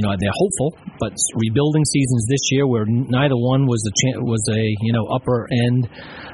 you 0.00 0.08
know 0.08 0.16
they're 0.16 0.40
hopeful, 0.40 0.72
but 0.96 1.12
rebuilding 1.36 1.84
seasons 1.84 2.24
this 2.24 2.40
year 2.48 2.64
where 2.64 2.88
neither 2.88 3.36
one 3.36 3.68
was 3.68 3.84
a 3.84 3.92
was 4.24 4.40
a 4.48 4.62
you 4.80 4.96
know 4.96 5.04
upper 5.12 5.44
end 5.68 5.84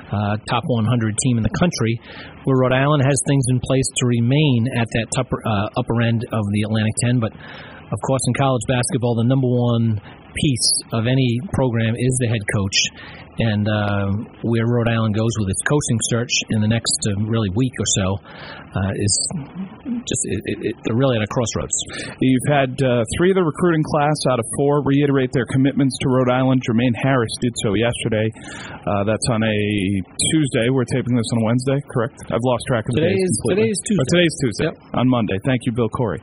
uh, 0.07 0.39
top 0.47 0.63
100 0.71 0.87
team 1.19 1.37
in 1.37 1.43
the 1.43 1.51
country, 1.59 1.99
where 2.47 2.63
Rhode 2.63 2.79
Island 2.79 3.03
has 3.03 3.19
things 3.27 3.43
in 3.51 3.59
place 3.59 3.91
to 3.99 4.07
remain 4.07 4.71
at 4.79 4.87
that 4.95 5.11
upper 5.19 5.43
uh, 5.43 5.67
upper 5.83 5.99
end 6.07 6.23
of 6.31 6.47
the 6.55 6.63
Atlantic 6.63 6.95
10. 7.11 7.19
But 7.19 7.35
of 7.35 7.99
course, 8.07 8.23
in 8.31 8.35
college 8.39 8.63
basketball, 8.71 9.19
the 9.19 9.27
number 9.27 9.51
one 9.51 9.99
piece 9.99 10.71
of 10.95 11.11
any 11.11 11.43
program 11.51 11.99
is 11.99 12.15
the 12.23 12.31
head 12.31 12.45
coach, 12.55 12.79
and 13.51 13.67
uh, 13.67 14.07
where 14.47 14.63
Rhode 14.63 14.95
Island 14.95 15.19
goes 15.19 15.35
with 15.43 15.51
its 15.51 15.63
coaching 15.67 15.99
search 16.07 16.35
in 16.55 16.63
the 16.63 16.71
next 16.71 17.03
uh, 17.11 17.19
really 17.27 17.51
week 17.51 17.75
or 17.83 17.89
so 17.99 18.07
uh, 18.77 18.93
is 19.01 19.15
just 20.05 20.23
it, 20.29 20.41
it, 20.69 20.75
they're 20.85 20.97
really 20.99 21.17
at 21.17 21.25
a 21.25 21.31
crossroads. 21.33 21.73
You've 22.21 22.49
had 22.53 22.77
uh, 22.85 23.03
three 23.17 23.33
of 23.33 23.37
the 23.41 23.45
recruiting 23.47 23.81
class 23.89 24.17
out 24.29 24.39
of 24.39 24.45
four 24.61 24.85
reiterate 24.85 25.33
their 25.33 25.47
commitments 25.49 25.97
to 26.05 26.13
Rhode 26.13 26.29
Island. 26.29 26.61
Jermaine 26.61 26.93
Harris 27.01 27.33
did 27.41 27.55
so 27.65 27.73
yesterday. 27.75 28.29
Uh, 28.85 29.03
that's 29.09 29.25
on 29.33 29.41
a 29.43 29.59
Tuesday. 30.31 30.69
We're 30.69 30.85
taping 30.93 31.17
this 31.17 31.27
on 31.33 31.41
Wednesday, 31.45 31.81
correct? 31.89 32.21
I've 32.29 32.45
lost 32.45 32.63
track 32.69 32.85
of 32.93 32.95
the 32.95 33.01
Today 33.01 33.17
days 33.17 33.31
is- 33.33 33.41
today 33.49 33.69
is 33.73 33.81
Tuesday. 33.89 34.03
Oh, 34.05 34.13
today's 34.13 34.35
Tuesday. 34.45 34.71
On 34.95 35.07
Monday. 35.09 35.39
Thank 35.49 35.65
you, 35.65 35.73
Bill 35.73 35.89
Corey. 35.89 36.21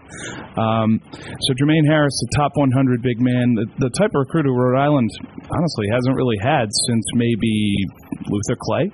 Um, 0.56 1.02
so 1.42 1.50
Jermaine 1.58 1.88
Harris, 1.90 2.14
the 2.30 2.32
top 2.38 2.54
100 2.56 3.02
big 3.02 3.20
man, 3.20 3.56
the, 3.58 3.66
the 3.82 3.90
type 3.98 4.14
of 4.14 4.22
recruiter 4.30 4.52
Rhode 4.54 4.78
Island 4.80 5.10
honestly 5.50 5.88
hasn't 5.92 6.16
really 6.16 6.38
had 6.42 6.70
since 6.88 7.06
maybe 7.16 7.74
Luther 8.30 8.58
Clay. 8.62 8.92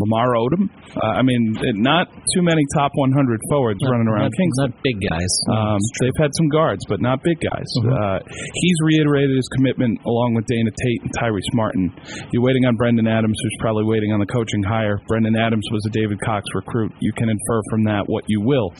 Lamar 0.00 0.34
Odom. 0.34 0.68
Uh, 0.96 1.20
I 1.20 1.22
mean, 1.22 1.56
it, 1.60 1.76
not 1.76 2.08
too 2.34 2.42
many 2.42 2.64
top 2.76 2.92
100 2.94 3.12
forwards 3.48 3.80
running 3.84 4.08
around 4.08 4.32
not, 4.32 4.40
Kingston. 4.40 4.72
Not 4.72 4.82
big 4.82 4.98
guys. 5.04 5.32
Um, 5.52 5.78
they've 6.00 6.20
had 6.20 6.32
some 6.36 6.48
guards, 6.48 6.82
but 6.88 7.00
not 7.00 7.22
big 7.22 7.38
guys. 7.38 7.68
Uh, 7.84 8.18
he's 8.26 8.78
reiterated 8.84 9.36
his 9.36 9.48
commitment 9.54 10.00
along 10.04 10.34
with 10.34 10.46
Dana 10.46 10.70
Tate 10.72 11.02
and 11.04 11.12
Tyrese 11.14 11.52
Martin. 11.54 11.92
You're 12.32 12.42
waiting 12.42 12.64
on 12.64 12.76
Brendan 12.76 13.06
Adams, 13.06 13.36
who's 13.36 13.56
probably 13.60 13.84
waiting 13.84 14.12
on 14.12 14.20
the 14.20 14.26
coaching 14.26 14.62
hire. 14.62 14.98
Brendan 15.06 15.36
Adams 15.36 15.66
was 15.70 15.84
a 15.86 15.92
David 15.92 16.18
Cox 16.24 16.44
recruit. 16.54 16.92
You 17.00 17.12
can 17.12 17.28
infer 17.28 17.60
from 17.70 17.84
that 17.84 18.08
what 18.08 18.24
you 18.26 18.40
will. 18.40 18.72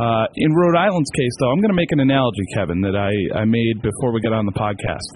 Uh, 0.00 0.26
in 0.34 0.50
Rhode 0.52 0.76
Island's 0.76 1.10
case, 1.12 1.32
though, 1.40 1.50
I'm 1.50 1.60
going 1.60 1.74
to 1.74 1.78
make 1.78 1.92
an 1.92 2.00
analogy, 2.00 2.46
Kevin, 2.54 2.80
that 2.82 2.96
I, 2.96 3.12
I 3.38 3.44
made 3.44 3.82
before 3.82 4.12
we 4.12 4.20
got 4.20 4.32
on 4.32 4.46
the 4.46 4.56
podcast. 4.56 5.06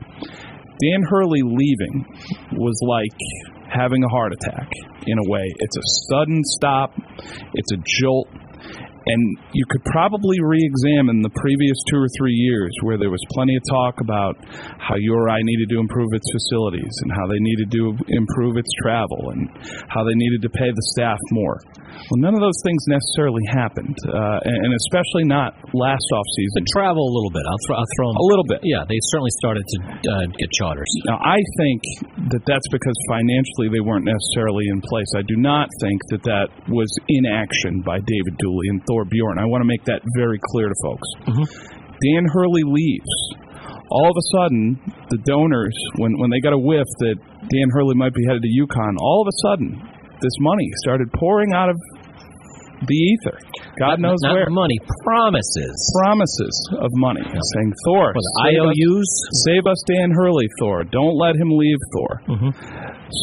Dan 0.76 1.02
Hurley 1.08 1.40
leaving 1.42 2.04
was 2.52 2.76
like 2.84 3.55
having 3.72 4.02
a 4.05 4.09
heart 4.09 4.33
attack 4.33 4.68
in 5.07 5.18
a 5.18 5.31
way. 5.31 5.44
It's 5.59 5.76
a 5.76 5.87
sudden 6.11 6.42
stop, 6.44 6.92
it's 7.55 7.72
a 7.72 7.79
jolt, 8.00 8.29
and 9.07 9.38
you 9.52 9.64
could 9.70 9.85
probably 9.85 10.38
re 10.42 10.59
examine 10.59 11.22
the 11.22 11.31
previous 11.31 11.79
two 11.88 11.98
or 11.98 12.11
three 12.18 12.35
years 12.35 12.74
where 12.83 12.98
there 12.98 13.11
was 13.11 13.22
plenty 13.31 13.55
of 13.55 13.62
talk 13.70 14.00
about 14.00 14.35
how 14.83 14.96
URI 14.98 15.42
needed 15.42 15.70
to 15.70 15.79
improve 15.79 16.11
its 16.12 16.26
facilities 16.35 16.90
and 17.02 17.12
how 17.14 17.26
they 17.31 17.38
needed 17.38 17.70
to 17.70 17.94
improve 18.09 18.57
its 18.57 18.70
travel 18.83 19.31
and 19.31 19.48
how 19.88 20.02
they 20.02 20.14
needed 20.14 20.42
to 20.42 20.50
pay 20.50 20.70
the 20.74 20.87
staff 20.90 21.18
more. 21.31 21.62
Well, 21.96 22.20
none 22.20 22.35
of 22.37 22.42
those 22.44 22.56
things 22.62 22.80
necessarily 22.87 23.42
happened, 23.48 23.96
uh, 24.06 24.38
and 24.44 24.59
and 24.66 24.72
especially 24.76 25.24
not 25.24 25.56
last 25.72 26.06
off 26.12 26.28
season. 26.37 26.64
travel 26.76 27.02
a 27.02 27.14
little 27.14 27.32
bit. 27.32 27.42
I'll, 27.48 27.62
throw 27.66 27.76
I'll 27.80 27.92
throw 27.96 28.06
them 28.12 28.18
A 28.20 28.28
little 28.28 28.46
bit. 28.46 28.61
Yeah, 28.62 28.85
they 28.85 28.98
certainly 29.12 29.35
started 29.40 29.64
to 29.64 29.78
uh, 30.04 30.26
get 30.37 30.48
charters. 30.52 30.88
Now, 31.09 31.18
I 31.22 31.38
think 31.59 31.80
that 32.37 32.42
that's 32.44 32.68
because 32.70 32.96
financially 33.09 33.72
they 33.72 33.80
weren't 33.82 34.04
necessarily 34.04 34.68
in 34.68 34.80
place. 34.85 35.09
I 35.16 35.22
do 35.24 35.37
not 35.37 35.68
think 35.80 35.98
that 36.12 36.22
that 36.24 36.46
was 36.68 36.90
inaction 37.09 37.80
by 37.82 37.98
David 38.02 38.35
Dooley 38.38 38.68
and 38.70 38.82
Thorr 38.87 39.04
Bjorn. 39.04 39.38
I 39.38 39.46
want 39.46 39.62
to 39.62 39.68
make 39.68 39.85
that 39.87 40.02
very 40.16 40.38
clear 40.52 40.68
to 40.68 40.76
folks. 40.82 41.09
Dan 42.02 42.24
Hurley 42.32 42.62
leaves. 42.64 43.14
All 43.88 44.11
of 44.11 44.16
a 44.18 44.26
sudden, 44.35 44.82
the 45.11 45.18
donors, 45.24 45.74
when, 45.98 46.18
when 46.18 46.30
they 46.30 46.40
got 46.40 46.52
a 46.52 46.59
whiff 46.59 46.87
that 47.06 47.16
Dan 47.22 47.68
Hurley 47.70 47.94
might 47.94 48.14
be 48.14 48.24
headed 48.26 48.42
to 48.42 48.50
UConn, 48.50 48.94
all 48.98 49.22
of 49.22 49.28
a 49.30 49.37
sudden, 49.46 49.78
this 50.20 50.37
money 50.40 50.68
started 50.85 51.12
pouring 51.12 51.52
out 51.52 51.68
of 51.70 51.76
the 52.87 52.94
ether. 52.94 53.38
God 53.81 54.00
knows 54.00 54.20
not 54.22 54.35
where. 54.37 54.48
money, 54.52 54.76
promises. 55.05 55.72
Promises 56.05 56.55
of 56.81 56.90
money, 56.96 57.24
saying 57.24 57.72
Thorr, 57.88 58.12
save 58.44 58.52
us- 58.68 58.76
Save 59.48 59.64
us, 59.66 59.81
Dan 59.88 60.11
Hurley, 60.12 60.48
Thorr. 60.61 60.85
Don't 60.85 61.16
let 61.16 61.37
him 61.37 61.50
leave, 61.50 61.79
Thorr. 61.92 62.14
Mm-hmm. 62.29 62.50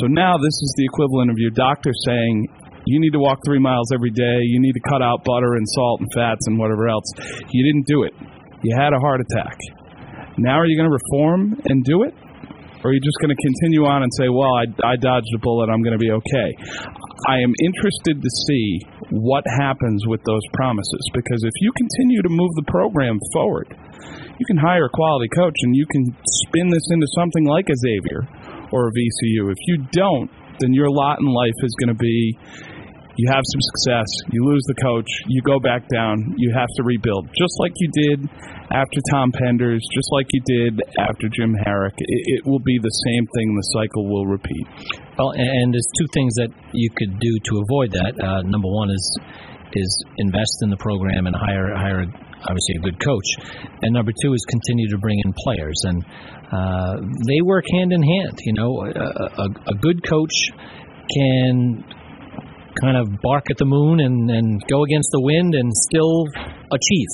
So 0.02 0.08
now 0.08 0.38
this 0.38 0.54
is 0.58 0.74
the 0.78 0.86
equivalent 0.86 1.30
of 1.30 1.38
your 1.38 1.52
doctor 1.52 1.92
saying, 2.06 2.48
you 2.86 3.00
need 3.00 3.12
to 3.14 3.20
walk 3.20 3.40
three 3.46 3.60
miles 3.60 3.92
every 3.94 4.10
day. 4.12 4.40
You 4.42 4.60
need 4.60 4.74
to 4.74 4.84
cut 4.90 5.02
out 5.02 5.24
butter 5.24 5.54
and 5.56 5.66
salt 5.70 6.02
and 6.02 6.10
fats 6.14 6.48
and 6.48 6.58
whatever 6.60 6.90
else. 6.90 7.06
You 7.52 7.64
didn't 7.64 7.88
do 7.88 8.04
it. 8.04 8.14
You 8.64 8.76
had 8.76 8.92
a 8.94 9.00
heart 9.00 9.22
attack. 9.22 9.58
Now 10.38 10.58
are 10.60 10.66
you 10.66 10.76
going 10.78 10.90
to 10.90 10.98
reform 10.98 11.62
and 11.70 11.84
do 11.84 12.04
it? 12.04 12.14
Or 12.84 12.92
are 12.92 12.94
you 12.94 13.00
just 13.00 13.16
going 13.24 13.32
to 13.32 13.40
continue 13.40 13.88
on 13.88 14.04
and 14.04 14.12
say, 14.20 14.28
well, 14.28 14.52
I, 14.52 14.68
I 14.84 14.96
dodged 15.00 15.32
a 15.32 15.40
bullet. 15.40 15.72
I'm 15.72 15.82
going 15.82 15.96
to 15.96 16.04
be 16.04 16.12
okay? 16.12 16.50
I 17.32 17.40
am 17.40 17.56
interested 17.64 18.20
to 18.20 18.30
see 18.48 18.84
what 19.10 19.48
happens 19.48 20.04
with 20.06 20.20
those 20.28 20.44
promises 20.54 21.04
because 21.16 21.44
if 21.48 21.56
you 21.64 21.72
continue 21.72 22.22
to 22.22 22.30
move 22.30 22.52
the 22.60 22.68
program 22.68 23.20
forward, 23.32 23.72
you 24.36 24.46
can 24.46 24.58
hire 24.58 24.86
a 24.86 24.90
quality 24.90 25.30
coach 25.32 25.56
and 25.64 25.76
you 25.76 25.88
can 25.88 26.12
spin 26.44 26.68
this 26.70 26.84
into 26.92 27.08
something 27.16 27.46
like 27.46 27.70
a 27.72 27.78
Xavier 27.80 28.28
or 28.76 28.90
a 28.90 28.92
VCU. 28.92 29.48
If 29.48 29.62
you 29.68 29.88
don't, 29.92 30.30
then 30.60 30.74
your 30.74 30.90
lot 30.90 31.20
in 31.20 31.28
life 31.28 31.56
is 31.64 31.74
going 31.80 31.96
to 31.96 32.00
be 32.00 32.38
you 33.16 33.30
have 33.30 33.44
some 33.46 33.62
success, 33.62 34.10
you 34.32 34.44
lose 34.44 34.64
the 34.66 34.80
coach, 34.82 35.10
you 35.28 35.42
go 35.44 35.60
back 35.60 35.86
down, 35.94 36.34
you 36.38 36.52
have 36.54 36.70
to 36.78 36.84
rebuild, 36.84 37.30
just 37.38 37.54
like 37.60 37.72
you 37.78 37.90
did 37.94 38.20
after 38.74 39.00
Tom 39.14 39.32
Penders, 39.32 39.82
just 39.94 40.10
like 40.12 40.26
you 40.34 40.42
did 40.46 40.82
after 40.98 41.30
Jim 41.30 41.54
Harrick. 41.54 41.94
It, 41.98 42.42
it 42.42 42.42
will 42.46 42.64
be 42.64 42.80
the 42.82 42.96
same 43.06 43.26
thing. 43.38 43.54
The 43.54 43.70
cycle 43.78 44.10
will 44.10 44.26
repeat. 44.26 44.66
Well, 45.18 45.32
and 45.38 45.74
there's 45.74 45.90
two 46.00 46.10
things 46.14 46.34
that 46.42 46.50
you 46.74 46.90
could 46.98 47.20
do 47.20 47.34
to 47.50 47.62
avoid 47.62 47.92
that. 47.94 48.14
Uh, 48.18 48.42
number 48.42 48.70
one 48.70 48.90
is 48.90 49.06
is 49.76 50.06
invest 50.18 50.62
in 50.62 50.70
the 50.70 50.78
program 50.78 51.26
and 51.26 51.36
hire 51.36 51.74
hire 51.74 52.06
obviously 52.46 52.76
a 52.78 52.84
good 52.84 53.00
coach, 53.00 53.30
and 53.82 53.94
number 53.94 54.12
two 54.22 54.34
is 54.34 54.44
continue 54.50 54.90
to 54.90 54.98
bring 54.98 55.20
in 55.24 55.34
players, 55.34 55.80
and 55.86 56.06
uh, 56.52 56.98
they 57.30 57.42
work 57.46 57.66
hand 57.74 57.94
in 57.94 58.02
hand. 58.02 58.38
You 58.42 58.54
know, 58.54 58.82
a, 58.82 58.90
a, 58.90 59.48
a 59.70 59.76
good 59.82 60.04
coach 60.04 60.34
can 61.14 61.84
kind 62.80 62.98
of 62.98 63.22
bark 63.22 63.46
at 63.50 63.58
the 63.58 63.66
moon 63.66 64.00
and, 64.00 64.30
and 64.30 64.62
go 64.68 64.84
against 64.84 65.10
the 65.12 65.22
wind 65.22 65.56
and 65.56 65.72
still 65.90 66.26
achieve. 66.72 67.14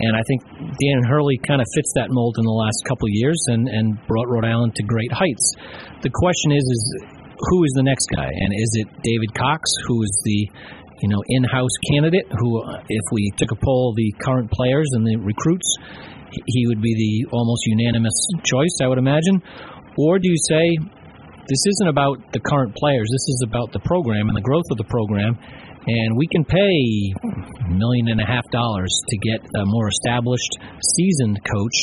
And 0.00 0.16
I 0.16 0.22
think 0.24 0.40
Dan 0.80 1.04
Hurley 1.04 1.36
kind 1.44 1.60
of 1.60 1.68
fits 1.74 1.92
that 1.94 2.08
mold 2.08 2.36
in 2.40 2.44
the 2.44 2.56
last 2.56 2.84
couple 2.88 3.04
of 3.04 3.12
years 3.12 3.36
and, 3.52 3.68
and 3.68 4.00
brought 4.08 4.28
Rhode 4.28 4.48
Island 4.48 4.74
to 4.76 4.82
great 4.82 5.12
heights. 5.12 5.44
The 6.00 6.08
question 6.08 6.52
is, 6.52 6.64
is 6.64 6.82
who 7.36 7.64
is 7.64 7.72
the 7.76 7.84
next 7.84 8.08
guy? 8.08 8.28
And 8.28 8.48
is 8.56 8.70
it 8.80 8.88
David 9.04 9.34
Cox, 9.36 9.68
who 9.86 10.02
is 10.02 10.12
the 10.24 10.40
you 11.04 11.08
know 11.08 11.20
in-house 11.28 11.76
candidate? 11.92 12.24
Who, 12.32 12.64
uh, 12.64 12.80
if 12.88 13.04
we 13.12 13.32
took 13.36 13.52
a 13.52 13.60
poll 13.60 13.92
of 13.92 13.96
the 13.96 14.12
current 14.24 14.50
players 14.50 14.88
and 14.92 15.04
the 15.04 15.16
recruits, 15.20 15.68
he- 16.32 16.44
he 16.46 16.66
would 16.68 16.80
be 16.80 16.94
the 16.96 17.36
almost 17.36 17.66
unanimous 17.66 18.16
choice, 18.44 18.80
I 18.82 18.88
would 18.88 18.98
imagine. 18.98 19.42
Or 19.98 20.18
do 20.18 20.28
you 20.28 20.36
say 20.48 20.64
this 21.50 21.66
isn't 21.66 21.90
about 21.90 22.22
the 22.30 22.38
current 22.38 22.78
players. 22.78 23.10
This 23.10 23.26
is 23.26 23.42
about 23.42 23.74
the 23.74 23.82
program 23.82 24.30
and 24.30 24.36
the 24.38 24.46
growth 24.46 24.70
of 24.70 24.78
the 24.78 24.86
program. 24.86 25.34
And 25.82 26.14
we 26.14 26.28
can 26.30 26.44
pay 26.46 26.78
a 27.66 27.74
million 27.74 28.06
and 28.14 28.20
a 28.22 28.26
half 28.26 28.46
dollars 28.54 28.94
to 29.08 29.16
get 29.18 29.42
a 29.42 29.66
more 29.66 29.88
established, 29.88 30.62
seasoned 30.94 31.42
coach 31.42 31.78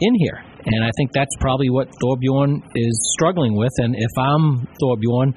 in 0.00 0.14
here. 0.24 0.40
And 0.64 0.80
I 0.84 0.90
think 0.96 1.12
that's 1.12 1.36
probably 1.40 1.68
what 1.68 1.92
Thorr 2.00 2.16
Bjorn 2.16 2.62
is 2.74 2.96
struggling 3.12 3.56
with. 3.56 3.72
And 3.76 3.94
if 3.94 4.12
I'm 4.16 4.66
Thorr 4.80 4.96
Bjorn, 4.96 5.34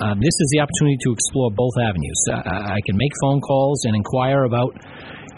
uh, 0.00 0.14
this 0.16 0.36
is 0.40 0.48
the 0.56 0.60
opportunity 0.60 0.96
to 1.04 1.12
explore 1.12 1.50
both 1.52 1.76
avenues. 1.80 2.20
Uh, 2.32 2.40
I 2.48 2.80
can 2.86 2.96
make 2.96 3.12
phone 3.20 3.40
calls 3.40 3.84
and 3.84 3.94
inquire 3.96 4.44
about, 4.44 4.72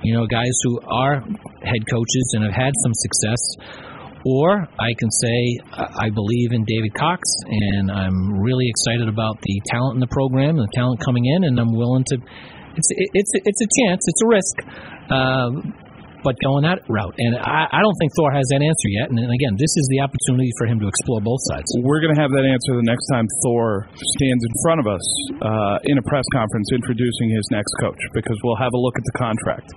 you 0.03 0.15
know, 0.15 0.27
guys 0.27 0.55
who 0.63 0.79
are 0.87 1.21
head 1.63 1.83
coaches 1.91 2.27
and 2.35 2.45
have 2.45 2.55
had 2.55 2.73
some 2.87 2.95
success, 2.95 3.43
or 4.25 4.67
I 4.79 4.91
can 4.99 5.11
say 5.11 5.39
I 5.77 6.11
believe 6.11 6.53
in 6.53 6.65
David 6.65 6.95
Cox, 6.95 7.23
and 7.47 7.91
I'm 7.91 8.41
really 8.41 8.67
excited 8.69 9.09
about 9.09 9.41
the 9.43 9.61
talent 9.71 9.95
in 9.95 10.01
the 10.01 10.11
program 10.11 10.57
the 10.57 10.69
talent 10.75 11.01
coming 11.05 11.25
in, 11.27 11.45
and 11.45 11.59
I'm 11.59 11.73
willing 11.73 12.05
to. 12.09 12.17
It's 12.77 12.89
it's 12.95 13.33
it's 13.35 13.63
a 13.63 13.71
chance, 13.83 14.03
it's 14.07 14.23
a 14.23 14.29
risk, 14.29 14.57
um, 15.11 15.75
but 16.23 16.35
going 16.43 16.63
that 16.63 16.83
route, 16.87 17.15
and 17.19 17.39
I, 17.39 17.67
I 17.71 17.81
don't 17.83 17.95
think 17.99 18.11
Thorr 18.15 18.31
has 18.35 18.47
that 18.55 18.63
answer 18.63 18.89
yet. 18.91 19.11
And, 19.11 19.19
and 19.19 19.31
again, 19.31 19.55
this 19.59 19.71
is 19.75 19.87
the 19.91 20.03
opportunity 20.03 20.51
for 20.59 20.67
him 20.67 20.79
to 20.83 20.87
explore 20.87 21.23
both 21.23 21.43
sides. 21.51 21.67
We're 21.83 22.03
going 22.03 22.15
to 22.15 22.21
have 22.23 22.31
that 22.35 22.47
answer 22.47 22.75
the 22.75 22.87
next 22.87 23.07
time 23.11 23.27
Thorr 23.43 23.87
stands 24.19 24.43
in 24.43 24.53
front 24.63 24.79
of 24.83 24.87
us 24.87 25.05
uh, 25.43 25.91
in 25.91 25.99
a 25.99 26.05
press 26.07 26.27
conference 26.35 26.71
introducing 26.75 27.35
his 27.35 27.47
next 27.51 27.71
coach 27.83 27.99
because 28.15 28.39
we'll 28.43 28.59
have 28.59 28.75
a 28.75 28.81
look 28.81 28.95
at 28.99 29.07
the 29.07 29.17
contract. 29.19 29.69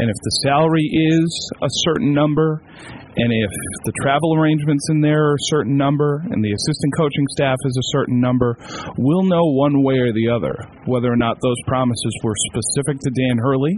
And 0.00 0.08
if 0.08 0.16
the 0.16 0.34
salary 0.44 0.88
is 0.88 1.28
a 1.60 1.70
certain 1.88 2.12
number, 2.12 2.64
and 3.18 3.30
if 3.34 3.52
the 3.84 3.92
travel 4.02 4.38
arrangements 4.38 4.86
in 4.90 5.00
there 5.00 5.30
are 5.30 5.34
a 5.34 5.46
certain 5.50 5.76
number, 5.76 6.22
and 6.30 6.38
the 6.42 6.54
assistant 6.54 6.92
coaching 6.96 7.26
staff 7.34 7.58
is 7.66 7.76
a 7.76 7.86
certain 7.90 8.20
number, 8.20 8.56
we'll 8.96 9.26
know 9.26 9.42
one 9.58 9.82
way 9.82 9.98
or 9.98 10.12
the 10.12 10.30
other 10.30 10.54
whether 10.86 11.10
or 11.10 11.16
not 11.18 11.36
those 11.42 11.58
promises 11.66 12.14
were 12.22 12.34
specific 12.48 12.96
to 13.02 13.10
Dan 13.10 13.36
Hurley 13.36 13.76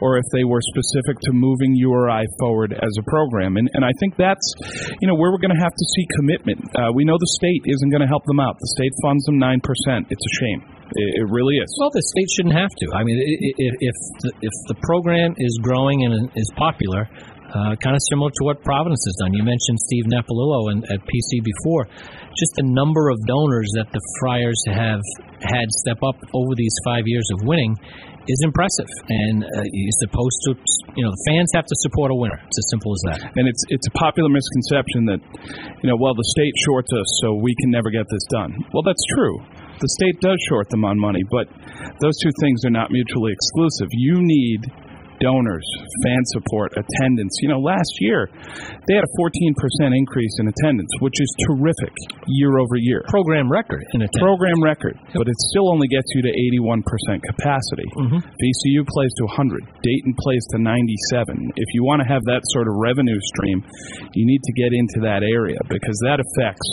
or 0.00 0.16
if 0.16 0.24
they 0.32 0.44
were 0.44 0.60
specific 0.74 1.20
to 1.22 1.32
moving 1.32 1.76
URI 1.76 2.26
forward 2.38 2.72
as 2.72 2.92
a 2.98 3.04
program. 3.08 3.56
And, 3.56 3.68
and 3.74 3.84
I 3.84 3.92
think 4.00 4.16
that's, 4.16 4.44
you 5.00 5.08
know, 5.08 5.14
where 5.14 5.30
we're 5.30 5.40
going 5.40 5.54
to 5.54 5.62
have 5.62 5.72
to 5.72 5.86
see 5.96 6.04
commitment. 6.16 6.60
Uh, 6.74 6.92
we 6.92 7.04
know 7.04 7.16
the 7.20 7.34
state 7.36 7.62
isn't 7.64 7.90
going 7.90 8.02
to 8.02 8.10
help 8.10 8.24
them 8.24 8.40
out. 8.40 8.56
The 8.58 8.72
state 8.76 8.92
funds 9.02 9.24
them 9.24 9.38
9%. 9.38 9.60
It's 10.10 10.24
a 10.24 10.34
shame. 10.40 10.60
It, 10.90 11.30
really 11.30 11.54
is. 11.62 11.70
Well, 11.78 11.90
the 11.94 12.02
state 12.02 12.26
shouldn't 12.34 12.58
have 12.58 12.74
to. 12.82 12.86
I 12.90 13.04
mean, 13.04 13.14
if 13.14 13.96
the, 14.26 14.32
if 14.42 14.54
the 14.66 14.74
program 14.82 15.34
is 15.38 15.54
growing 15.62 16.02
and 16.02 16.28
is 16.34 16.50
popular, 16.56 17.06
uh, 17.50 17.74
kind 17.82 17.98
of 17.98 18.02
similar 18.10 18.30
to 18.30 18.42
what 18.46 18.62
Providence 18.62 19.02
has 19.06 19.16
done. 19.18 19.34
You 19.34 19.42
mentioned 19.42 19.78
Steve 19.90 20.06
Napolillo 20.06 20.70
and, 20.70 20.84
at 20.86 21.02
PC 21.02 21.42
before. 21.42 21.90
Just 22.38 22.54
the 22.54 22.66
number 22.66 23.10
of 23.10 23.18
donors 23.26 23.70
that 23.74 23.90
the 23.90 24.02
Friars 24.22 24.58
have 24.70 25.02
had 25.42 25.66
step 25.82 25.98
up 26.06 26.14
over 26.32 26.54
these 26.54 26.74
five 26.86 27.04
years 27.06 27.26
of 27.34 27.42
winning 27.42 27.74
is 28.30 28.40
impressive. 28.46 28.86
And 29.08 29.42
uh, 29.42 29.66
you're 29.66 29.98
supposed 29.98 30.38
to, 30.46 30.50
you 30.94 31.02
know, 31.02 31.10
the 31.10 31.24
fans 31.26 31.50
have 31.58 31.66
to 31.66 31.76
support 31.82 32.14
a 32.14 32.16
winner. 32.16 32.38
It's 32.38 32.58
as 32.62 32.68
simple 32.70 32.94
as 32.94 33.02
that. 33.10 33.20
And 33.34 33.50
it's 33.50 33.62
it's 33.68 33.86
a 33.90 33.94
popular 33.98 34.30
misconception 34.30 35.10
that, 35.10 35.20
you 35.82 35.88
know, 35.90 35.98
well, 35.98 36.14
the 36.14 36.28
state 36.30 36.54
shorts 36.62 36.92
us, 36.94 37.08
so 37.24 37.34
we 37.34 37.54
can 37.58 37.74
never 37.74 37.90
get 37.90 38.06
this 38.06 38.22
done. 38.30 38.54
Well, 38.70 38.86
that's 38.86 39.02
true. 39.18 39.42
The 39.80 39.90
state 39.98 40.20
does 40.20 40.38
short 40.46 40.68
them 40.68 40.84
on 40.84 41.00
money, 41.00 41.24
but 41.32 41.48
those 42.04 42.14
two 42.20 42.32
things 42.44 42.62
are 42.68 42.74
not 42.74 42.92
mutually 42.92 43.32
exclusive. 43.32 43.88
You 43.90 44.20
need 44.20 44.68
donors, 45.20 45.64
fan 46.04 46.24
support, 46.32 46.72
attendance. 46.74 47.36
You 47.44 47.52
know, 47.52 47.60
last 47.60 47.92
year 48.00 48.28
they 48.88 48.96
had 48.96 49.04
a 49.04 49.12
14% 49.20 49.92
increase 49.92 50.34
in 50.40 50.48
attendance, 50.48 50.90
which 51.00 51.20
is 51.20 51.30
terrific 51.46 51.92
year 52.26 52.58
over 52.58 52.76
year. 52.76 53.04
Program 53.08 53.52
record 53.52 53.84
in 53.92 54.02
attendance. 54.02 54.24
Program 54.24 54.58
record, 54.64 54.96
but 55.14 55.28
it 55.28 55.38
still 55.52 55.68
only 55.70 55.88
gets 55.88 56.08
you 56.16 56.22
to 56.24 56.32
81% 56.32 56.82
capacity. 57.22 57.88
VCU 58.40 58.82
plays 58.88 59.12
to 59.20 59.24
100, 59.28 59.60
Dayton 59.84 60.14
plays 60.18 60.44
to 60.56 60.58
97. 60.58 61.52
If 61.56 61.68
you 61.76 61.84
want 61.84 62.00
to 62.02 62.08
have 62.08 62.24
that 62.24 62.40
sort 62.56 62.66
of 62.66 62.74
revenue 62.80 63.20
stream, 63.36 63.62
you 64.16 64.24
need 64.24 64.42
to 64.42 64.52
get 64.56 64.72
into 64.72 65.04
that 65.04 65.22
area 65.22 65.60
because 65.68 65.96
that 66.08 66.18
affects 66.18 66.66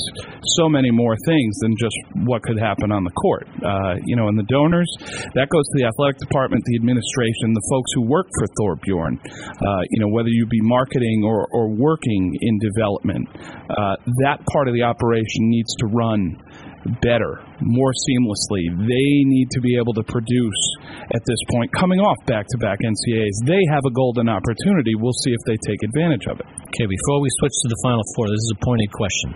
so 0.57 0.69
many 0.69 0.89
more 0.91 1.15
things 1.27 1.59
than 1.59 1.75
just 1.75 1.95
what 2.23 2.41
could 2.43 2.57
happen 2.57 2.91
on 2.91 3.03
the 3.03 3.11
court. 3.11 3.45
Uh, 3.59 3.99
you 4.07 4.15
know, 4.15 4.27
and 4.31 4.39
the 4.39 4.47
donors, 4.47 4.89
that 5.35 5.51
goes 5.51 5.67
to 5.67 5.75
the 5.75 5.85
athletic 5.85 6.17
department, 6.17 6.63
the 6.65 6.77
administration, 6.79 7.51
the 7.53 7.67
folks 7.69 7.91
who 7.95 8.07
work 8.07 8.27
for 8.37 8.47
Thorr 8.57 8.75
Bjorn. 8.77 9.19
Uh, 9.25 9.81
you 9.89 9.99
know, 9.99 10.09
whether 10.09 10.29
you 10.29 10.45
be 10.45 10.61
marketing 10.61 11.23
or, 11.25 11.47
or 11.51 11.69
working 11.69 12.37
in 12.41 12.59
development, 12.59 13.27
uh, 13.69 13.95
that 14.23 14.45
part 14.51 14.67
of 14.67 14.73
the 14.73 14.83
operation 14.83 15.49
needs 15.49 15.73
to 15.79 15.87
run 15.87 16.37
better, 17.01 17.43
more 17.59 17.91
seamlessly. 18.07 18.63
They 18.79 19.11
need 19.27 19.49
to 19.51 19.61
be 19.61 19.77
able 19.77 19.93
to 19.93 20.03
produce 20.03 20.61
at 21.13 21.21
this 21.25 21.39
point, 21.51 21.71
coming 21.73 21.99
off 21.99 22.17
back 22.25 22.47
to 22.47 22.57
back 22.57 22.79
NCAs. 22.79 23.43
They 23.45 23.63
have 23.71 23.83
a 23.85 23.91
golden 23.91 24.29
opportunity. 24.29 24.95
We'll 24.95 25.17
see 25.23 25.31
if 25.31 25.43
they 25.45 25.57
take 25.67 25.81
advantage 25.83 26.27
of 26.27 26.39
it. 26.39 26.47
Okay, 26.47 26.87
before 26.87 27.19
we 27.21 27.29
switch 27.39 27.55
to 27.63 27.67
the 27.67 27.79
Final 27.83 28.03
Four, 28.15 28.27
this 28.27 28.43
is 28.43 28.53
a 28.55 28.61
pointed 28.63 28.91
question. 28.91 29.29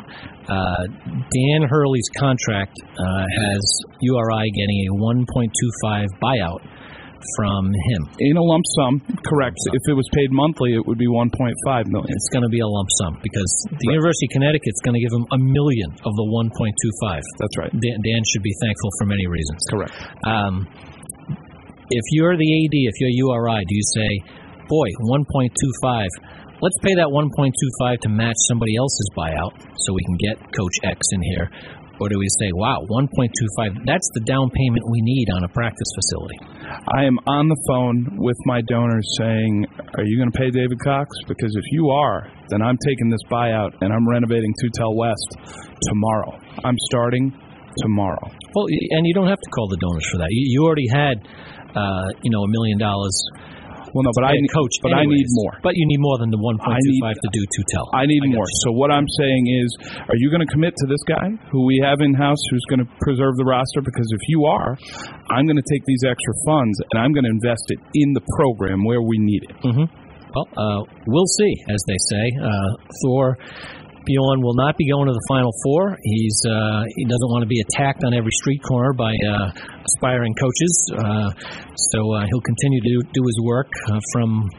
Uh, 0.48 0.84
Dan 1.32 1.62
Hurley's 1.68 2.10
contract 2.18 2.76
uh, 2.82 3.26
has 3.26 3.64
URI 4.02 4.52
getting 4.52 4.80
a 4.88 4.96
1.25 5.00 6.08
buyout 6.22 6.62
from 7.38 7.72
him. 7.72 8.02
In 8.20 8.38
a 8.38 8.44
lump 8.44 8.66
sum, 8.78 9.02
correct. 9.24 9.58
If 9.72 9.84
it 9.88 9.96
was 9.96 10.08
paid 10.14 10.32
monthly, 10.32 10.74
it 10.74 10.84
would 10.86 10.98
be 10.98 11.08
1.5 11.08 11.32
million. 11.88 12.12
It's 12.12 12.30
going 12.30 12.44
to 12.44 12.54
be 12.54 12.60
a 12.60 12.68
lump 12.68 12.90
sum 13.02 13.20
because 13.22 13.52
the 13.70 13.88
University 13.94 14.28
of 14.28 14.34
Connecticut's 14.38 14.82
going 14.82 14.98
to 14.98 15.04
give 15.04 15.14
him 15.14 15.26
a 15.32 15.40
million 15.40 15.90
of 16.06 16.14
the 16.16 16.28
1.25. 16.28 17.22
That's 17.38 17.58
right. 17.58 17.72
Dan, 17.72 17.98
Dan 18.02 18.22
should 18.28 18.44
be 18.44 18.56
thankful 18.62 18.92
for 19.00 19.06
many 19.06 19.26
reasons. 19.28 19.60
Correct. 19.70 19.94
Um, 20.26 20.68
if 21.92 22.06
you're 22.16 22.38
the 22.38 22.50
AD, 22.50 22.76
if 22.76 22.96
you're 23.00 23.14
URI, 23.30 23.62
do 23.68 23.76
you 23.76 23.86
say 23.96 24.12
boy, 24.72 24.88
1.25. 25.04 26.08
Let's 26.64 26.80
pay 26.80 26.96
that 26.96 27.12
1.25 27.12 28.00
to 28.02 28.10
match 28.10 28.40
somebody 28.48 28.78
else's 28.78 29.10
buyout 29.18 29.52
so 29.84 29.92
we 29.92 30.04
can 30.08 30.16
get 30.16 30.40
Coach 30.56 30.78
X 30.84 31.00
in 31.12 31.22
here. 31.36 31.52
Or 32.02 32.10
do 32.10 32.18
we 32.18 32.26
say, 32.42 32.50
wow, 32.58 32.82
1.25, 32.90 33.86
that's 33.86 34.10
the 34.18 34.26
down 34.26 34.50
payment 34.50 34.82
we 34.90 35.06
need 35.06 35.30
on 35.38 35.46
a 35.46 35.50
practice 35.54 35.86
facility? 35.94 36.34
I 36.98 37.06
am 37.06 37.22
on 37.30 37.46
the 37.46 37.62
phone 37.70 38.18
with 38.18 38.38
my 38.50 38.62
donors 38.66 39.06
saying, 39.22 39.70
Are 39.94 40.04
you 40.04 40.18
going 40.18 40.32
to 40.34 40.38
pay 40.38 40.50
David 40.50 40.82
Cox? 40.82 41.14
Because 41.28 41.54
if 41.54 41.66
you 41.70 41.94
are, 41.94 42.26
then 42.50 42.66
I'm 42.66 42.78
taking 42.82 43.14
this 43.14 43.22
buyout 43.30 43.78
and 43.86 43.94
I'm 43.94 44.10
renovating 44.10 44.50
Tootell 44.58 44.98
West 44.98 45.30
tomorrow. 45.94 46.42
I'm 46.66 46.78
starting 46.90 47.38
tomorrow. 47.86 48.34
Well, 48.58 48.66
and 48.66 49.06
you 49.06 49.14
don't 49.14 49.30
have 49.30 49.40
to 49.40 49.50
call 49.54 49.70
the 49.70 49.78
donors 49.78 50.10
for 50.10 50.18
that. 50.26 50.28
You, 50.32 50.58
you 50.58 50.66
already 50.66 50.90
had, 50.90 51.22
uh, 51.78 52.08
you 52.26 52.32
know, 52.34 52.42
a 52.42 52.50
million 52.50 52.80
dollars. 52.82 53.14
Well, 53.94 54.04
no, 54.08 54.12
but 54.16 54.24
I 54.24 54.34
need, 54.34 54.48
coach, 54.56 54.76
but 54.82 54.94
I 54.96 55.04
need 55.04 55.28
more. 55.36 55.54
But 55.62 55.74
you 55.76 55.86
need 55.88 56.00
more 56.00 56.18
than 56.18 56.32
the 56.32 56.40
1.25 56.40 56.64
I 56.64 56.80
need- 56.80 57.04
to 57.24 57.30
do 57.32 57.44
Tootell. 57.52 57.88
I 57.94 58.06
need 58.08 58.24
get 58.24 58.36
more. 58.36 58.48
you. 58.48 58.62
So 58.64 58.72
what 58.72 58.92
I'm 58.92 59.08
saying 59.20 59.44
is, 59.62 59.70
are 60.08 60.16
you 60.18 60.30
going 60.32 60.42
to 60.46 60.52
commit 60.52 60.74
to 60.80 60.88
this 60.88 61.04
guy 61.08 61.28
who 61.52 61.66
we 61.66 61.80
have 61.84 62.00
in 62.02 62.14
house, 62.14 62.40
who's 62.50 62.64
going 62.70 62.80
to 62.84 62.90
preserve 63.02 63.36
the 63.38 63.46
roster? 63.46 63.82
Because 63.82 64.08
if 64.16 64.24
you 64.28 64.46
are, 64.46 64.78
I'm 65.30 65.46
going 65.46 65.60
to 65.60 65.68
take 65.72 65.84
these 65.86 66.04
extra 66.08 66.34
funds 66.46 66.80
and 66.92 67.02
I'm 67.04 67.12
going 67.12 67.26
to 67.26 67.34
invest 67.34 67.68
it 67.70 67.80
in 67.96 68.14
the 68.14 68.22
program 68.38 68.84
where 68.84 69.02
we 69.02 69.18
need 69.20 69.44
it. 69.50 69.56
Well, 70.32 70.48
uh, 70.56 70.82
we'll 71.08 71.28
see, 71.28 71.54
as 71.68 71.84
they 71.88 72.00
say. 72.08 72.26
Uh, 72.40 72.72
Thorr 73.04 73.38
Bjorn 74.06 74.42
will 74.42 74.58
not 74.58 74.78
be 74.78 74.90
going 74.90 75.08
to 75.08 75.14
the 75.14 75.28
Final 75.30 75.54
Four. 75.64 75.98
He's 76.02 76.38
uh, 76.50 76.84
he 76.96 77.06
doesn't 77.06 77.30
want 77.30 77.44
to 77.44 77.52
be 77.52 77.62
attacked 77.62 78.04
on 78.04 78.14
every 78.14 78.34
street 78.42 78.62
corner 78.64 78.94
by 78.94 79.14
uh, 79.14 79.54
aspiring 79.86 80.34
coaches, 80.36 80.74
uh, 80.98 81.30
so 81.76 82.00
uh, 82.14 82.26
he'll 82.26 82.42
continue 82.42 82.82
to 82.82 82.94
do 83.14 83.22
his 83.22 83.38
work 83.46 83.70
uh, 83.90 84.00
from 84.14 84.50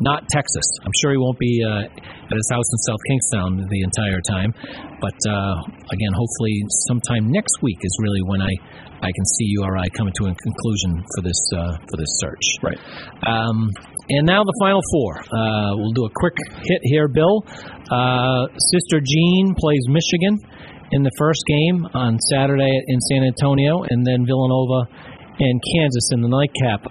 not 0.00 0.28
Texas. 0.28 0.64
I'm 0.84 0.92
sure 1.00 1.12
he 1.12 1.20
won't 1.20 1.38
be 1.38 1.60
uh, 1.64 1.84
at 1.84 2.36
his 2.36 2.48
house 2.52 2.68
in 2.68 2.78
South 2.88 3.02
Kingstown 3.08 3.50
the 3.68 3.82
entire 3.84 4.20
time, 4.24 4.52
but 5.00 5.16
uh, 5.28 5.56
again, 5.92 6.12
hopefully, 6.16 6.56
sometime 6.88 7.28
next 7.28 7.60
week 7.62 7.78
is 7.82 7.96
really 8.00 8.22
when 8.24 8.40
I. 8.42 8.52
I 8.96 9.12
can 9.12 9.26
see 9.36 9.44
URI 9.60 9.90
coming 9.92 10.14
to 10.16 10.24
a 10.24 10.34
conclusion 10.34 11.04
for 11.14 11.20
this 11.20 11.36
uh, 11.52 11.76
for 11.84 11.96
this 11.98 12.08
search. 12.16 12.46
Right. 12.62 12.80
Um, 13.28 13.70
and 14.08 14.26
now 14.26 14.42
the 14.44 14.56
final 14.60 14.82
four. 14.92 15.18
Uh, 15.18 15.76
we'll 15.76 15.96
do 15.96 16.06
a 16.06 16.12
quick 16.14 16.36
hit 16.62 16.80
here, 16.82 17.08
Bill. 17.08 17.42
Uh, 17.90 18.46
Sister 18.70 19.02
Jean 19.02 19.54
plays 19.58 19.84
Michigan 19.88 20.38
in 20.92 21.02
the 21.02 21.10
first 21.18 21.42
game 21.46 21.86
on 21.94 22.18
Saturday 22.30 22.70
in 22.86 23.00
San 23.10 23.24
Antonio, 23.24 23.82
and 23.88 24.06
then 24.06 24.26
Villanova 24.26 24.86
and 25.38 25.60
Kansas 25.74 26.10
in 26.12 26.22
the 26.22 26.30
nightcap. 26.30 26.86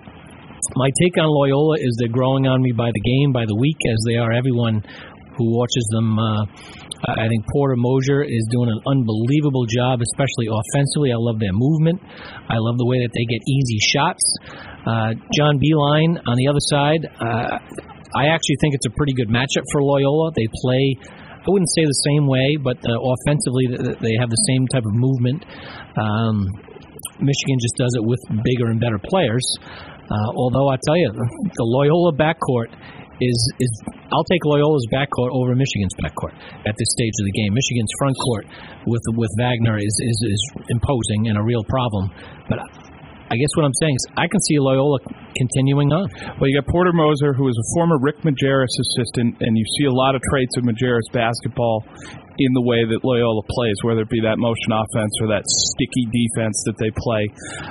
My 0.75 0.89
take 1.01 1.15
on 1.17 1.29
Loyola 1.29 1.77
is 1.79 1.95
they're 1.99 2.11
growing 2.11 2.47
on 2.47 2.61
me 2.61 2.71
by 2.71 2.89
the 2.91 3.03
game, 3.05 3.31
by 3.31 3.45
the 3.45 3.55
week, 3.55 3.77
as 3.87 3.99
they 4.07 4.17
are 4.17 4.31
everyone 4.33 4.83
who 5.37 5.55
watches 5.55 5.87
them. 5.91 6.17
Uh, 6.17 6.43
I 7.05 7.27
think 7.27 7.45
Porter 7.53 7.75
Moser 7.77 8.23
is 8.23 8.47
doing 8.49 8.69
an 8.71 8.81
unbelievable 8.87 9.65
job, 9.69 10.01
especially 10.01 10.49
offensively. 10.49 11.11
I 11.11 11.19
love 11.19 11.39
their 11.39 11.53
movement. 11.53 12.01
I 12.49 12.57
love 12.57 12.77
the 12.81 12.87
way 12.87 12.97
that 13.05 13.13
they 13.13 13.25
get 13.29 13.41
easy 13.45 13.79
shots. 13.79 14.23
Uh, 14.85 15.13
John 15.33 15.57
Beilein 15.57 16.21
on 16.29 16.35
the 16.37 16.47
other 16.47 16.61
side. 16.69 17.01
Uh, 17.17 17.57
I 18.15 18.29
actually 18.29 18.57
think 18.61 18.75
it's 18.75 18.85
a 18.85 18.93
pretty 18.95 19.13
good 19.13 19.29
matchup 19.29 19.65
for 19.71 19.81
Loyola. 19.81 20.31
They 20.35 20.47
play. 20.61 20.95
I 21.45 21.47
wouldn't 21.49 21.69
say 21.75 21.85
the 21.85 22.01
same 22.09 22.25
way, 22.25 22.57
but 22.57 22.77
uh, 22.81 22.93
offensively 22.93 23.97
they 24.01 24.15
have 24.17 24.29
the 24.29 24.43
same 24.49 24.65
type 24.69 24.85
of 24.85 24.93
movement. 24.93 25.45
Um, 25.97 26.49
Michigan 27.19 27.57
just 27.61 27.75
does 27.77 27.93
it 27.97 28.03
with 28.03 28.19
bigger 28.43 28.69
and 28.69 28.79
better 28.79 28.97
players. 28.97 29.45
Uh, 30.05 30.29
although 30.37 30.69
I 30.69 30.77
tell 30.85 30.97
you, 30.97 31.11
the 31.13 31.65
Loyola 31.65 32.13
backcourt 32.13 32.69
is 33.21 33.39
is 33.59 33.71
I'll 34.11 34.27
take 34.27 34.43
Loyola's 34.45 34.85
backcourt 34.91 35.31
over 35.31 35.55
Michigan's 35.55 35.95
backcourt 35.97 36.35
at 36.67 36.75
this 36.77 36.89
stage 36.93 37.15
of 37.19 37.25
the 37.25 37.35
game. 37.35 37.53
Michigan's 37.53 37.93
front 37.97 38.15
court 38.25 38.45
with 38.85 39.01
with 39.15 39.31
Wagner 39.39 39.77
is 39.77 39.95
is, 40.01 40.17
is 40.29 40.41
imposing 40.69 41.27
and 41.27 41.37
a 41.37 41.43
real 41.43 41.63
problem. 41.63 42.11
But 42.49 42.59
I 43.25 43.35
guess 43.35 43.49
what 43.57 43.65
I'm 43.65 43.73
saying 43.81 43.95
is 43.95 44.05
I 44.17 44.27
can 44.27 44.39
see 44.41 44.59
Loyola 44.59 44.99
continuing 45.35 45.91
on. 45.91 46.09
Well, 46.37 46.47
you 46.49 46.61
got 46.61 46.69
Porter 46.69 46.93
Moser, 46.93 47.33
who 47.33 47.49
is 47.49 47.57
a 47.57 47.65
former 47.73 47.97
Rick 47.99 48.21
Majerus 48.21 48.69
assistant, 48.69 49.41
and 49.41 49.57
you 49.57 49.65
see 49.79 49.85
a 49.85 49.91
lot 49.91 50.13
of 50.13 50.21
traits 50.29 50.55
of 50.57 50.63
Majerus 50.63 51.09
basketball 51.11 51.83
in 52.37 52.51
the 52.53 52.63
way 52.63 52.83
that 52.83 53.03
Loyola 53.03 53.43
plays, 53.47 53.77
whether 53.83 54.03
it 54.03 54.11
be 54.11 54.21
that 54.23 54.37
motion 54.37 54.71
offense 54.75 55.13
or 55.23 55.31
that 55.31 55.43
sticky 55.47 56.05
defense 56.11 56.57
that 56.67 56.77
they 56.79 56.91
play. 56.91 57.23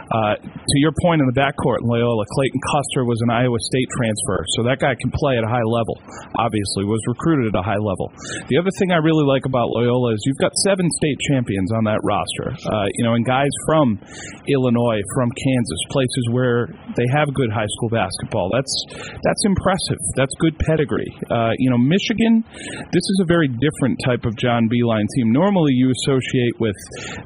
Uh, 0.08 0.34
to 0.40 0.76
your 0.80 0.92
point 1.04 1.20
in 1.20 1.26
the 1.28 1.36
backcourt 1.36 1.84
in 1.84 1.86
Loyola, 1.88 2.24
Clayton 2.32 2.60
Custer 2.72 3.04
was 3.04 3.20
an 3.24 3.30
Iowa 3.30 3.60
State 3.60 3.88
transfer, 3.92 4.40
so 4.56 4.64
that 4.64 4.80
guy 4.80 4.96
can 4.96 5.12
play 5.12 5.36
at 5.36 5.44
a 5.44 5.50
high 5.50 5.66
level. 5.66 6.00
Obviously, 6.36 6.88
was 6.88 7.00
recruited 7.08 7.52
at 7.52 7.56
a 7.58 7.64
high 7.64 7.80
level. 7.80 8.08
The 8.48 8.56
other 8.56 8.72
thing 8.80 8.92
I 8.92 9.00
really 9.00 9.24
like 9.24 9.44
about 9.44 9.68
Loyola 9.72 10.16
is 10.16 10.20
you've 10.24 10.40
got 10.40 10.52
seven 10.64 10.88
state 11.00 11.18
champions 11.28 11.72
on 11.72 11.84
that 11.84 12.00
roster. 12.02 12.52
Uh, 12.52 12.88
you 12.96 13.04
know, 13.04 13.14
and 13.14 13.24
guys 13.24 13.52
from 13.68 14.00
Illinois, 14.48 15.00
from 15.14 15.28
Kansas, 15.32 15.80
places 15.92 16.24
where 16.32 16.68
they 16.96 17.06
have 17.12 17.28
good 17.34 17.52
high 17.52 17.68
school 17.78 17.90
basketball. 17.92 18.48
That's 18.52 18.72
that's 19.20 19.42
impressive. 19.44 20.00
That's 20.16 20.32
good 20.40 20.56
pedigree. 20.58 21.12
Uh, 21.28 21.52
you 21.58 21.70
know, 21.70 21.78
Michigan. 21.78 22.44
This 22.92 23.02
is 23.02 23.18
a 23.22 23.26
very 23.26 23.48
different 23.48 24.00
type 24.04 24.24
of 24.24 24.36
John 24.54 24.70
Beilein 24.70 25.10
team. 25.18 25.34
Normally, 25.34 25.74
you 25.74 25.90
associate 25.90 26.54
with 26.62 26.78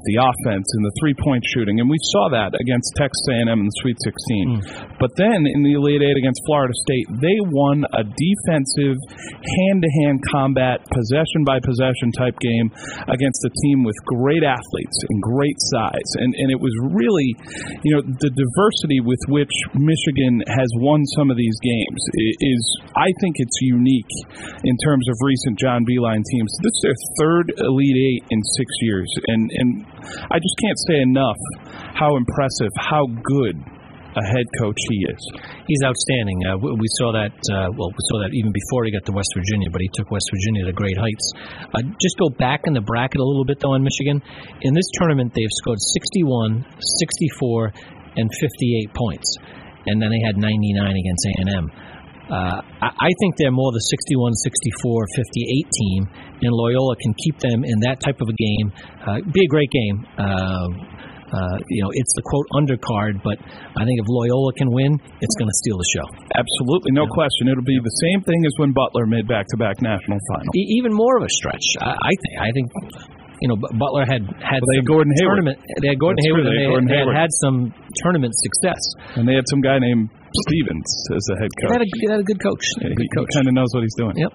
the 0.09 0.17
offense 0.17 0.64
and 0.64 0.83
the 0.85 0.95
three-point 1.01 1.45
shooting, 1.53 1.81
and 1.81 1.88
we 1.93 2.01
saw 2.17 2.33
that 2.33 2.57
against 2.57 2.97
Texas 2.97 3.21
A&M 3.37 3.53
in 3.53 3.69
the 3.69 3.79
Sweet 3.85 3.99
16. 4.01 4.09
Hmm. 4.09 4.97
But 4.97 5.12
then 5.21 5.45
in 5.45 5.61
the 5.61 5.77
Elite 5.77 6.01
Eight 6.01 6.17
against 6.17 6.41
Florida 6.49 6.73
State, 6.88 7.07
they 7.21 7.37
won 7.53 7.85
a 7.93 8.01
defensive, 8.01 8.97
hand-to-hand 9.69 10.25
combat, 10.33 10.81
possession-by-possession 10.88 12.17
type 12.17 12.37
game 12.41 12.73
against 13.12 13.45
a 13.45 13.53
team 13.69 13.85
with 13.85 13.97
great 14.09 14.43
athletes 14.43 14.97
and 15.12 15.21
great 15.21 15.59
size, 15.77 16.11
and 16.17 16.33
and 16.38 16.49
it 16.55 16.61
was 16.62 16.73
really, 16.95 17.35
you 17.85 17.93
know, 17.93 18.03
the 18.23 18.31
diversity 18.31 19.03
with 19.03 19.21
which 19.29 19.53
Michigan 19.75 20.41
has 20.47 20.71
won 20.81 21.05
some 21.19 21.29
of 21.29 21.37
these 21.37 21.59
games 21.61 22.01
is, 22.41 22.62
I 22.97 23.11
think, 23.21 23.37
it's 23.43 23.59
unique 23.61 24.14
in 24.64 24.77
terms 24.87 25.05
of 25.11 25.19
recent 25.21 25.59
John 25.59 25.83
Beilein 25.83 26.23
teams. 26.23 26.51
This 26.62 26.79
is 26.79 26.99
their 27.17 27.17
third 27.18 27.52
Elite 27.59 27.98
Eight 27.98 28.24
in 28.31 28.40
six 28.57 28.68
years, 28.81 29.11
and 29.26 29.50
and 29.52 29.87
I 30.31 30.38
just 30.38 30.57
can't 30.62 30.78
say 30.88 30.98
enough 31.02 31.40
how 31.94 32.16
impressive, 32.16 32.72
how 32.78 33.07
good 33.07 33.59
a 34.18 34.24
head 34.24 34.46
coach 34.59 34.78
he 34.88 34.98
is. 35.07 35.22
He's 35.66 35.83
outstanding. 35.85 36.38
Uh, 36.46 36.57
we, 36.59 36.88
saw 36.98 37.12
that. 37.12 37.35
Uh, 37.46 37.70
well, 37.76 37.90
we 37.92 38.02
saw 38.11 38.18
that 38.24 38.33
even 38.33 38.50
before 38.50 38.85
he 38.85 38.90
got 38.90 39.04
to 39.07 39.12
West 39.12 39.31
Virginia, 39.37 39.68
but 39.70 39.81
he 39.81 39.90
took 39.94 40.11
West 40.11 40.26
Virginia 40.33 40.64
to 40.66 40.72
great 40.72 40.96
heights. 40.96 41.26
Uh, 41.74 41.83
just 42.00 42.16
go 42.18 42.28
back 42.31 42.66
in 42.66 42.72
the 42.72 42.83
bracket 42.83 43.20
a 43.20 43.24
little 43.24 43.44
bit, 43.44 43.61
though, 43.61 43.74
on 43.76 43.85
Michigan. 43.85 44.22
In 44.62 44.74
this 44.74 44.88
tournament, 44.98 45.33
they've 45.35 45.52
scored 45.62 45.78
61, 45.78 46.64
64, 47.04 47.72
and 48.16 48.26
58 48.40 48.94
points, 48.94 49.28
and 49.87 50.02
then 50.02 50.11
they 50.11 50.22
had 50.26 50.37
99 50.37 50.48
against 50.48 51.22
A&M. 51.38 51.66
Uh, 52.29 52.61
I 52.85 53.11
think 53.25 53.37
they're 53.41 53.51
more 53.55 53.73
the 53.73 53.81
61, 53.88 54.35
64, 54.37 55.07
58 55.17 55.64
team, 55.81 56.01
and 56.45 56.53
Loyola 56.53 56.95
can 57.01 57.12
keep 57.25 57.41
them 57.41 57.64
in 57.64 57.81
that 57.88 58.01
type 58.05 58.21
of 58.21 58.29
a 58.29 58.37
game. 58.37 58.67
Uh, 59.01 59.19
be 59.33 59.41
a 59.45 59.51
great 59.51 59.71
game. 59.73 60.05
Uh, 60.21 60.69
uh, 61.29 61.57
you 61.69 61.85
know, 61.85 61.93
it's 61.93 62.12
the 62.17 62.25
quote 62.25 62.49
undercard, 62.57 63.21
but 63.21 63.37
I 63.77 63.85
think 63.85 64.01
if 64.01 64.07
Loyola 64.09 64.53
can 64.57 64.73
win, 64.73 64.97
it's 65.21 65.37
going 65.37 65.49
to 65.49 65.59
steal 65.61 65.77
the 65.77 65.88
show. 65.93 66.07
Absolutely, 66.37 66.93
no 66.97 67.05
question. 67.09 67.49
It'll 67.53 67.64
be 67.69 67.77
the 67.81 67.97
same 68.09 68.25
thing 68.25 68.41
as 68.49 68.53
when 68.57 68.73
Butler 68.73 69.05
made 69.05 69.29
back-to-back 69.29 69.81
national 69.85 70.17
finals. 70.33 70.53
E- 70.57 70.81
even 70.81 70.93
more 70.93 71.17
of 71.21 71.25
a 71.25 71.29
stretch, 71.33 71.64
I, 71.81 71.93
I 71.97 72.12
think. 72.12 72.35
I 72.41 72.51
think. 72.53 72.69
You 73.38 73.47
know, 73.47 73.57
Butler 73.57 74.03
had 74.03 74.27
had 74.43 74.59
Well, 74.59 74.67
they 74.75 74.83
some 74.83 74.88
had 74.88 74.91
Gordon 74.91 75.12
Hayward. 75.14 75.31
tournament. 75.38 75.59
They 75.79 75.88
had 75.95 76.01
Gordon 76.03 76.19
That's 76.19 76.27
Hayward, 76.27 76.43
true, 76.43 76.51
they 76.51 76.59
they, 76.59 76.64
had 76.67 76.73
Gordon 76.75 76.88
they 76.91 76.99
had 76.99 77.07
Hayward. 77.07 77.23
had 77.23 77.31
some 77.38 77.57
tournament 78.03 78.33
success. 78.35 78.83
And 79.14 79.23
they 79.31 79.37
had 79.38 79.47
some 79.47 79.61
guy 79.62 79.79
named 79.79 80.11
Stevens 80.49 80.88
as 81.17 81.25
the 81.33 81.37
head 81.41 81.53
coach. 81.62 81.73
had 81.73 81.85
a, 81.85 81.88
they 81.88 82.12
had 82.12 82.21
a 82.21 82.29
good 82.29 82.43
coach. 82.43 82.64
Yeah, 82.81 82.93
good 82.93 83.07
he 83.07 83.17
coach. 83.17 83.31
kind 83.33 83.49
of 83.49 83.55
knows 83.55 83.71
what 83.73 83.83
he's 83.83 83.97
doing. 83.97 84.17
Yep. 84.17 84.33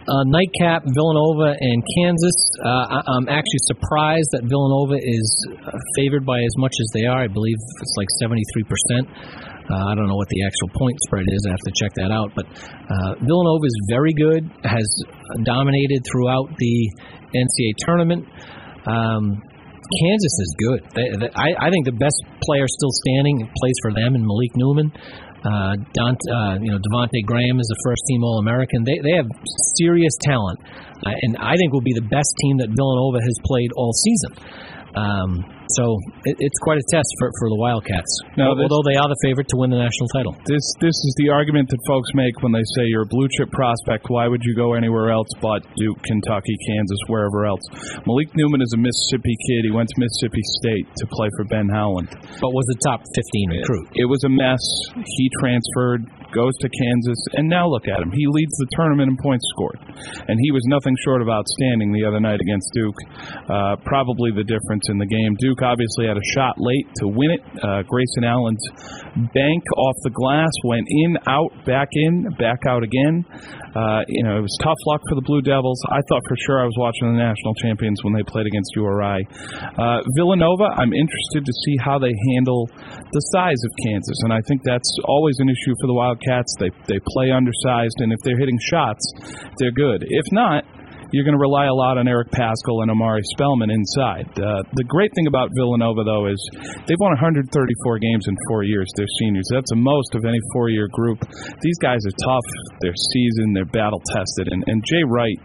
Uh, 0.00 0.24
nightcap, 0.32 0.82
Villanova 0.90 1.54
and 1.54 1.78
Kansas. 2.00 2.38
Uh, 2.58 2.66
I, 2.66 2.98
I'm 3.14 3.28
actually 3.28 3.62
surprised 3.68 4.32
that 4.32 4.42
Villanova 4.48 4.96
is 4.96 5.28
uh, 5.60 5.76
favored 5.96 6.24
by 6.24 6.40
as 6.40 6.54
much 6.56 6.72
as 6.80 6.88
they 6.96 7.04
are. 7.04 7.20
I 7.20 7.28
believe 7.28 7.56
it's 7.56 7.96
like 8.00 8.08
73%. 8.20 9.06
Uh, 9.70 9.86
I 9.86 9.94
don't 9.94 10.08
know 10.08 10.18
what 10.18 10.26
the 10.28 10.42
actual 10.42 10.68
point 10.74 10.98
spread 11.06 11.24
is. 11.30 11.46
I 11.46 11.52
have 11.54 11.64
to 11.68 11.74
check 11.78 11.92
that 11.94 12.10
out. 12.10 12.32
But 12.34 12.48
uh, 12.50 13.12
Villanova 13.22 13.64
is 13.64 13.76
very 13.88 14.12
good, 14.16 14.42
has 14.66 14.88
dominated 15.44 16.02
throughout 16.10 16.48
the 16.58 16.76
NCAA 17.30 17.72
tournament. 17.86 18.26
Um, 18.88 19.38
Kansas 20.02 20.34
is 20.42 20.50
good. 20.58 20.80
They, 20.94 21.06
they, 21.18 21.30
I, 21.34 21.66
I 21.66 21.70
think 21.70 21.86
the 21.86 21.98
best 21.98 22.18
player 22.42 22.66
still 22.66 22.94
standing 23.06 23.46
plays 23.46 23.78
for 23.82 23.92
them 23.92 24.14
and 24.14 24.22
Malik 24.26 24.54
Newman. 24.54 24.90
Uh, 25.40 25.72
Dante, 25.96 26.24
uh, 26.28 26.54
you 26.60 26.68
know, 26.68 26.78
Devonte 26.78 27.24
Graham 27.24 27.60
is 27.60 27.68
the 27.68 27.80
first 27.84 28.02
team 28.08 28.22
All 28.24 28.38
American. 28.40 28.84
They 28.84 29.00
they 29.00 29.16
have 29.16 29.28
serious 29.80 30.12
talent, 30.20 30.60
uh, 31.00 31.16
and 31.24 31.36
I 31.40 31.56
think 31.56 31.72
will 31.72 31.80
be 31.80 31.96
the 31.96 32.04
best 32.04 32.28
team 32.44 32.58
that 32.60 32.68
Villanova 32.68 33.24
has 33.24 33.36
played 33.48 33.72
all 33.76 33.92
season. 33.92 34.36
Um, 34.96 35.44
So 35.70 35.86
it, 36.26 36.34
it's 36.42 36.58
quite 36.66 36.82
a 36.82 36.86
test 36.90 37.06
for, 37.22 37.30
for 37.38 37.46
the 37.46 37.54
Wildcats. 37.54 38.10
No, 38.34 38.58
this- 38.58 38.66
although 38.66 38.82
they 38.90 38.98
are 38.98 39.06
the 39.06 39.20
favorite 39.22 39.46
to 39.54 39.56
win 39.62 39.70
the 39.70 39.78
national 39.78 40.10
title. 40.10 40.34
This 40.42 40.66
this 40.82 40.96
is 40.98 41.12
the 41.22 41.30
argument 41.30 41.70
that 41.70 41.78
folks 41.86 42.10
make 42.14 42.34
when 42.42 42.50
they 42.50 42.66
say 42.74 42.90
you're 42.90 43.06
a 43.06 43.12
blue 43.14 43.30
chip 43.38 43.54
prospect. 43.54 44.10
Why 44.10 44.26
would 44.26 44.42
you 44.42 44.58
go 44.58 44.74
anywhere 44.74 45.14
else 45.14 45.30
but 45.38 45.62
Duke, 45.78 46.02
Kentucky, 46.02 46.56
Kansas, 46.66 46.98
wherever 47.06 47.46
else? 47.46 47.62
Malik 48.02 48.34
Newman 48.34 48.58
is 48.66 48.74
a 48.74 48.80
Mississippi 48.82 49.30
kid. 49.46 49.70
He 49.70 49.70
went 49.70 49.86
to 49.94 49.96
Mississippi 50.02 50.42
State 50.58 50.86
to 50.90 51.04
play 51.06 51.30
for 51.38 51.44
Ben 51.46 51.70
Howland. 51.70 52.10
But 52.42 52.50
was 52.50 52.66
the 52.74 52.78
top 52.82 53.06
15 53.14 53.62
recruit. 53.62 53.86
It 53.94 54.10
was 54.10 54.26
a 54.26 54.32
mess. 54.32 54.58
He 55.06 55.30
transferred, 55.38 56.02
goes 56.32 56.54
to 56.60 56.68
Kansas, 56.68 57.20
and 57.34 57.48
now 57.48 57.66
look 57.68 57.86
at 57.88 58.00
him. 58.00 58.10
He 58.10 58.26
leads 58.26 58.54
the 58.58 58.68
tournament 58.76 59.10
in 59.10 59.16
points 59.18 59.44
scored, 59.54 59.78
and 60.28 60.36
he 60.40 60.50
was 60.50 60.62
nothing 60.66 60.94
short 61.04 61.22
of 61.22 61.28
outstanding 61.28 61.92
the 61.92 62.04
other 62.04 62.20
night 62.20 62.40
against 62.40 62.70
Duke. 62.72 63.00
Uh, 63.48 63.76
probably 63.84 64.30
the 64.30 64.44
difference 64.44 64.86
in 64.88 64.98
the 64.98 65.06
game. 65.06 65.36
Duke 65.38 65.62
obviously 65.62 66.06
had 66.06 66.16
a 66.16 66.26
shot 66.34 66.56
late 66.58 66.86
to 67.02 67.08
win 67.08 67.30
it. 67.30 67.42
Uh, 67.62 67.82
Grayson 67.86 68.24
Allen's 68.24 68.62
bank 69.34 69.62
off 69.76 69.96
the 70.02 70.14
glass 70.14 70.52
went 70.64 70.86
in, 70.88 71.18
out, 71.26 71.50
back 71.66 71.88
in, 71.92 72.26
back 72.38 72.60
out 72.68 72.82
again. 72.82 73.24
Uh, 73.74 74.02
you 74.08 74.22
know, 74.24 74.38
it 74.38 74.42
was 74.42 74.56
tough 74.62 74.78
luck 74.86 75.00
for 75.08 75.14
the 75.14 75.22
Blue 75.22 75.42
Devils. 75.42 75.78
I 75.88 76.00
thought 76.08 76.22
for 76.26 76.36
sure 76.46 76.58
I 76.60 76.66
was 76.66 76.74
watching 76.78 77.12
the 77.12 77.18
national 77.18 77.54
champions 77.62 78.02
when 78.02 78.14
they 78.14 78.22
played 78.26 78.46
against 78.46 78.74
URI. 78.74 79.26
Uh, 79.78 80.02
Villanova, 80.16 80.74
I'm 80.74 80.92
interested 80.92 81.46
to 81.46 81.54
see 81.64 81.76
how 81.78 81.98
they 81.98 82.12
handle 82.34 82.66
the 82.74 83.22
size 83.34 83.60
of 83.62 83.70
Kansas, 83.86 84.18
and 84.26 84.32
I 84.32 84.40
think 84.46 84.62
that's 84.64 84.90
always 85.06 85.36
an 85.38 85.48
issue 85.48 85.74
for 85.80 85.86
the 85.86 85.94
Wildcats. 85.94 86.50
They 86.58 86.70
they 86.86 86.98
play 87.14 87.30
undersized, 87.30 87.98
and 88.02 88.12
if 88.12 88.18
they're 88.26 88.38
hitting 88.38 88.58
shots, 88.70 89.02
they're 89.58 89.74
good. 89.74 90.02
If 90.02 90.26
not, 90.32 90.64
you're 91.12 91.24
going 91.24 91.36
to 91.36 91.42
rely 91.42 91.66
a 91.66 91.74
lot 91.74 91.98
on 91.98 92.06
Eric 92.06 92.30
Paschall 92.30 92.82
and 92.82 92.90
Omari 92.90 93.22
Spellman 93.34 93.70
inside. 93.70 94.30
Uh, 94.38 94.62
the 94.78 94.86
great 94.86 95.10
thing 95.14 95.26
about 95.26 95.50
Villanova, 95.54 96.04
though, 96.06 96.26
is 96.30 96.38
they've 96.86 97.00
won 97.02 97.10
134 97.18 97.50
games 97.98 98.24
in 98.28 98.36
four 98.48 98.62
years. 98.62 98.86
They're 98.94 99.10
seniors. 99.18 99.46
That's 99.50 99.70
the 99.70 99.82
most 99.82 100.14
of 100.14 100.24
any 100.24 100.38
four-year 100.54 100.88
group. 100.92 101.18
These 101.62 101.78
guys 101.82 101.98
are 102.06 102.16
tough. 102.22 102.46
They're 102.80 102.98
seasoned. 103.12 103.56
They're 103.56 103.70
battle-tested. 103.70 104.48
And, 104.50 104.62
and 104.66 104.84
Jay 104.86 105.02
Wright, 105.02 105.38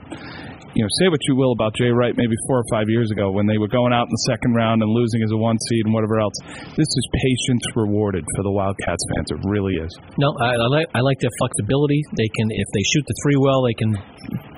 you 0.76 0.84
know, 0.84 0.92
say 1.00 1.08
what 1.08 1.24
you 1.26 1.40
will 1.40 1.56
about 1.56 1.74
Jay 1.74 1.90
Wright 1.90 2.14
maybe 2.14 2.36
four 2.46 2.60
or 2.60 2.68
five 2.70 2.92
years 2.92 3.10
ago 3.10 3.32
when 3.32 3.48
they 3.48 3.58
were 3.58 3.72
going 3.72 3.96
out 3.96 4.06
in 4.06 4.14
the 4.14 4.26
second 4.28 4.54
round 4.54 4.84
and 4.84 4.92
losing 4.92 5.24
as 5.24 5.32
a 5.32 5.40
one 5.40 5.58
seed 5.72 5.88
and 5.88 5.94
whatever 5.96 6.20
else. 6.20 6.36
This 6.76 6.92
is 6.92 7.06
patience 7.16 7.64
rewarded 7.76 8.28
for 8.36 8.44
the 8.44 8.52
Wildcats 8.52 9.04
fans. 9.16 9.32
It 9.32 9.40
really 9.48 9.80
is. 9.80 9.92
No, 10.20 10.36
I, 10.36 10.60
I 10.60 10.68
like 10.68 10.88
I 10.94 11.00
like 11.00 11.20
their 11.24 11.32
flexibility. 11.40 12.04
They 12.20 12.28
can 12.28 12.52
if 12.52 12.68
they 12.76 12.84
shoot 12.92 13.06
the 13.08 13.16
three 13.24 13.40
well, 13.40 13.64
they 13.64 13.74
can 13.74 13.96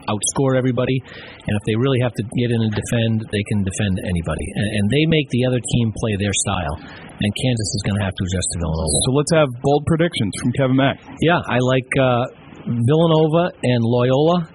outscore 0.08 0.56
everybody, 0.58 0.98
and 1.04 1.54
if 1.54 1.64
they 1.68 1.76
really 1.76 2.00
have 2.02 2.16
to 2.16 2.24
get 2.40 2.50
in 2.52 2.60
and 2.64 2.72
defend, 2.74 3.28
they 3.32 3.44
can 3.52 3.64
defend 3.64 4.00
anybody. 4.04 4.48
And, 4.56 4.68
and 4.80 4.86
they 4.90 5.04
make 5.08 5.28
the 5.30 5.44
other 5.46 5.60
team 5.60 5.92
play 5.96 6.16
their 6.18 6.34
style. 6.48 6.76
And 7.18 7.30
Kansas 7.34 7.70
is 7.76 7.82
going 7.86 7.98
to 7.98 8.06
have 8.06 8.14
to 8.14 8.24
adjust 8.30 8.48
to 8.54 8.58
Villanova. 8.62 8.98
So 9.06 9.10
let's 9.18 9.34
have 9.34 9.50
bold 9.66 9.84
predictions 9.90 10.34
from 10.38 10.50
Kevin 10.54 10.78
Mack. 10.78 11.02
Yeah, 11.26 11.42
I 11.50 11.58
like 11.60 11.90
uh, 11.98 12.24
Villanova 12.70 13.52
and 13.64 13.82
Loyola 13.82 14.46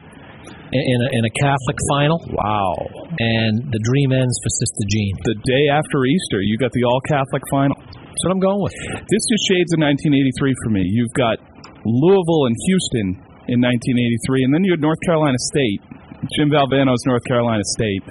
in 0.72 0.98
a, 1.04 1.08
in 1.12 1.22
a 1.26 1.32
Catholic 1.36 1.78
final, 1.90 2.16
Wow. 2.32 2.72
and 3.18 3.60
the 3.68 3.80
dream 3.84 4.12
ends 4.16 4.32
for 4.40 4.50
Sister 4.62 4.84
Jean. 4.88 5.12
The 5.28 5.36
day 5.44 5.64
after 5.68 6.00
Easter, 6.06 6.40
you 6.40 6.56
got 6.56 6.72
the 6.72 6.84
all 6.88 7.00
Catholic 7.10 7.42
final. 7.52 7.76
That's 7.76 8.22
what 8.24 8.32
I'm 8.32 8.40
going 8.40 8.62
with. 8.62 8.72
This 9.10 9.20
is 9.20 9.38
shades 9.52 9.72
of 9.76 9.84
1983 9.84 10.54
for 10.64 10.70
me. 10.72 10.80
You've 10.86 11.12
got 11.12 11.36
Louisville 11.84 12.46
and 12.48 12.56
Houston 12.70 13.08
in 13.48 13.58
1983, 13.60 14.44
and 14.44 14.52
then 14.54 14.62
you 14.64 14.72
had 14.72 14.80
North 14.80 15.00
Carolina 15.06 15.38
State, 15.50 15.82
Jim 16.38 16.50
Valvano's 16.54 17.02
North 17.02 17.24
Carolina 17.26 17.62
State, 17.74 18.02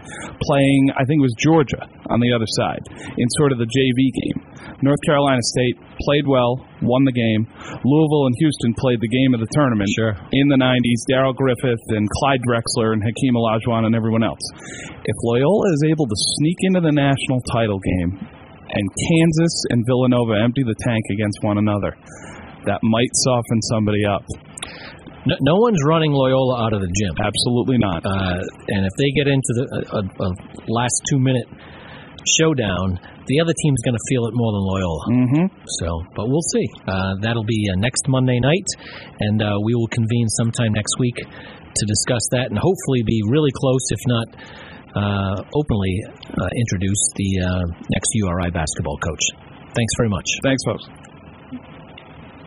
playing, 0.43 0.91
I 0.99 1.07
think 1.07 1.23
it 1.23 1.27
was 1.31 1.35
Georgia 1.39 1.87
on 2.11 2.19
the 2.19 2.35
other 2.35 2.47
side, 2.59 2.83
in 3.15 3.27
sort 3.39 3.55
of 3.55 3.57
the 3.57 3.69
JV 3.71 3.99
game. 4.11 4.39
North 4.83 4.99
Carolina 5.05 5.39
State 5.55 5.77
played 6.03 6.27
well, 6.27 6.59
won 6.81 7.05
the 7.05 7.15
game. 7.15 7.47
Louisville 7.85 8.25
and 8.27 8.35
Houston 8.43 8.73
played 8.75 8.99
the 8.99 9.07
game 9.07 9.31
of 9.31 9.39
the 9.39 9.47
tournament 9.55 9.87
Sure. 9.95 10.17
in 10.33 10.49
the 10.49 10.57
90s. 10.59 11.05
Darrell 11.07 11.31
Griffith 11.31 11.85
and 11.95 12.03
Clyde 12.19 12.41
Drexler 12.43 12.91
and 12.91 12.99
Hakeem 12.99 13.37
Olajuwon 13.37 13.85
and 13.85 13.95
everyone 13.95 14.23
else. 14.23 14.41
If 15.05 15.15
Loyola 15.23 15.71
is 15.71 15.83
able 15.87 16.07
to 16.07 16.17
sneak 16.41 16.57
into 16.67 16.81
the 16.81 16.91
national 16.91 17.39
title 17.53 17.79
game 17.79 18.19
and 18.19 18.85
Kansas 19.07 19.55
and 19.69 19.85
Villanova 19.87 20.41
empty 20.43 20.63
the 20.63 20.75
tank 20.83 21.05
against 21.13 21.39
one 21.43 21.57
another, 21.57 21.95
that 22.65 22.79
might 22.83 23.09
soften 23.23 23.61
somebody 23.71 24.03
up. 24.03 24.25
No, 25.25 25.35
no 25.41 25.55
one's 25.61 25.81
running 25.85 26.11
Loyola 26.11 26.65
out 26.65 26.73
of 26.73 26.81
the 26.81 26.89
gym. 26.89 27.13
Absolutely 27.17 27.77
not. 27.77 28.01
Uh, 28.05 28.41
and 28.73 28.85
if 28.85 28.93
they 28.97 29.09
get 29.13 29.27
into 29.29 29.51
the 29.53 29.65
a, 29.69 30.01
a, 30.01 30.01
a 30.01 30.29
last 30.69 30.97
two 31.09 31.19
minute 31.19 31.45
showdown, 32.37 32.97
the 33.27 33.39
other 33.39 33.53
team's 33.53 33.81
going 33.85 33.97
to 33.97 34.05
feel 34.09 34.25
it 34.25 34.33
more 34.33 34.51
than 34.53 34.63
Loyola. 34.65 35.03
Mm-hmm. 35.13 35.45
So, 35.81 35.87
but 36.15 36.25
we'll 36.27 36.45
see. 36.53 36.67
Uh, 36.87 37.21
that'll 37.21 37.47
be 37.47 37.69
uh, 37.69 37.77
next 37.77 38.07
Monday 38.07 38.39
night, 38.41 38.67
and 39.19 39.41
uh, 39.41 39.57
we 39.63 39.73
will 39.75 39.89
convene 39.89 40.27
sometime 40.41 40.73
next 40.73 40.97
week 40.99 41.17
to 41.17 41.83
discuss 41.85 42.25
that, 42.31 42.49
and 42.49 42.57
hopefully 42.57 43.01
be 43.05 43.21
really 43.29 43.51
close, 43.53 43.85
if 43.93 44.01
not 44.07 44.27
uh, 44.95 45.37
openly, 45.55 45.95
uh, 46.27 46.49
introduce 46.65 47.01
the 47.15 47.29
uh, 47.39 47.65
next 47.89 48.09
URI 48.13 48.51
basketball 48.51 48.97
coach. 48.97 49.25
Thanks 49.71 49.93
very 49.97 50.09
much. 50.09 50.27
Thanks, 50.43 50.63
folks. 50.65 50.83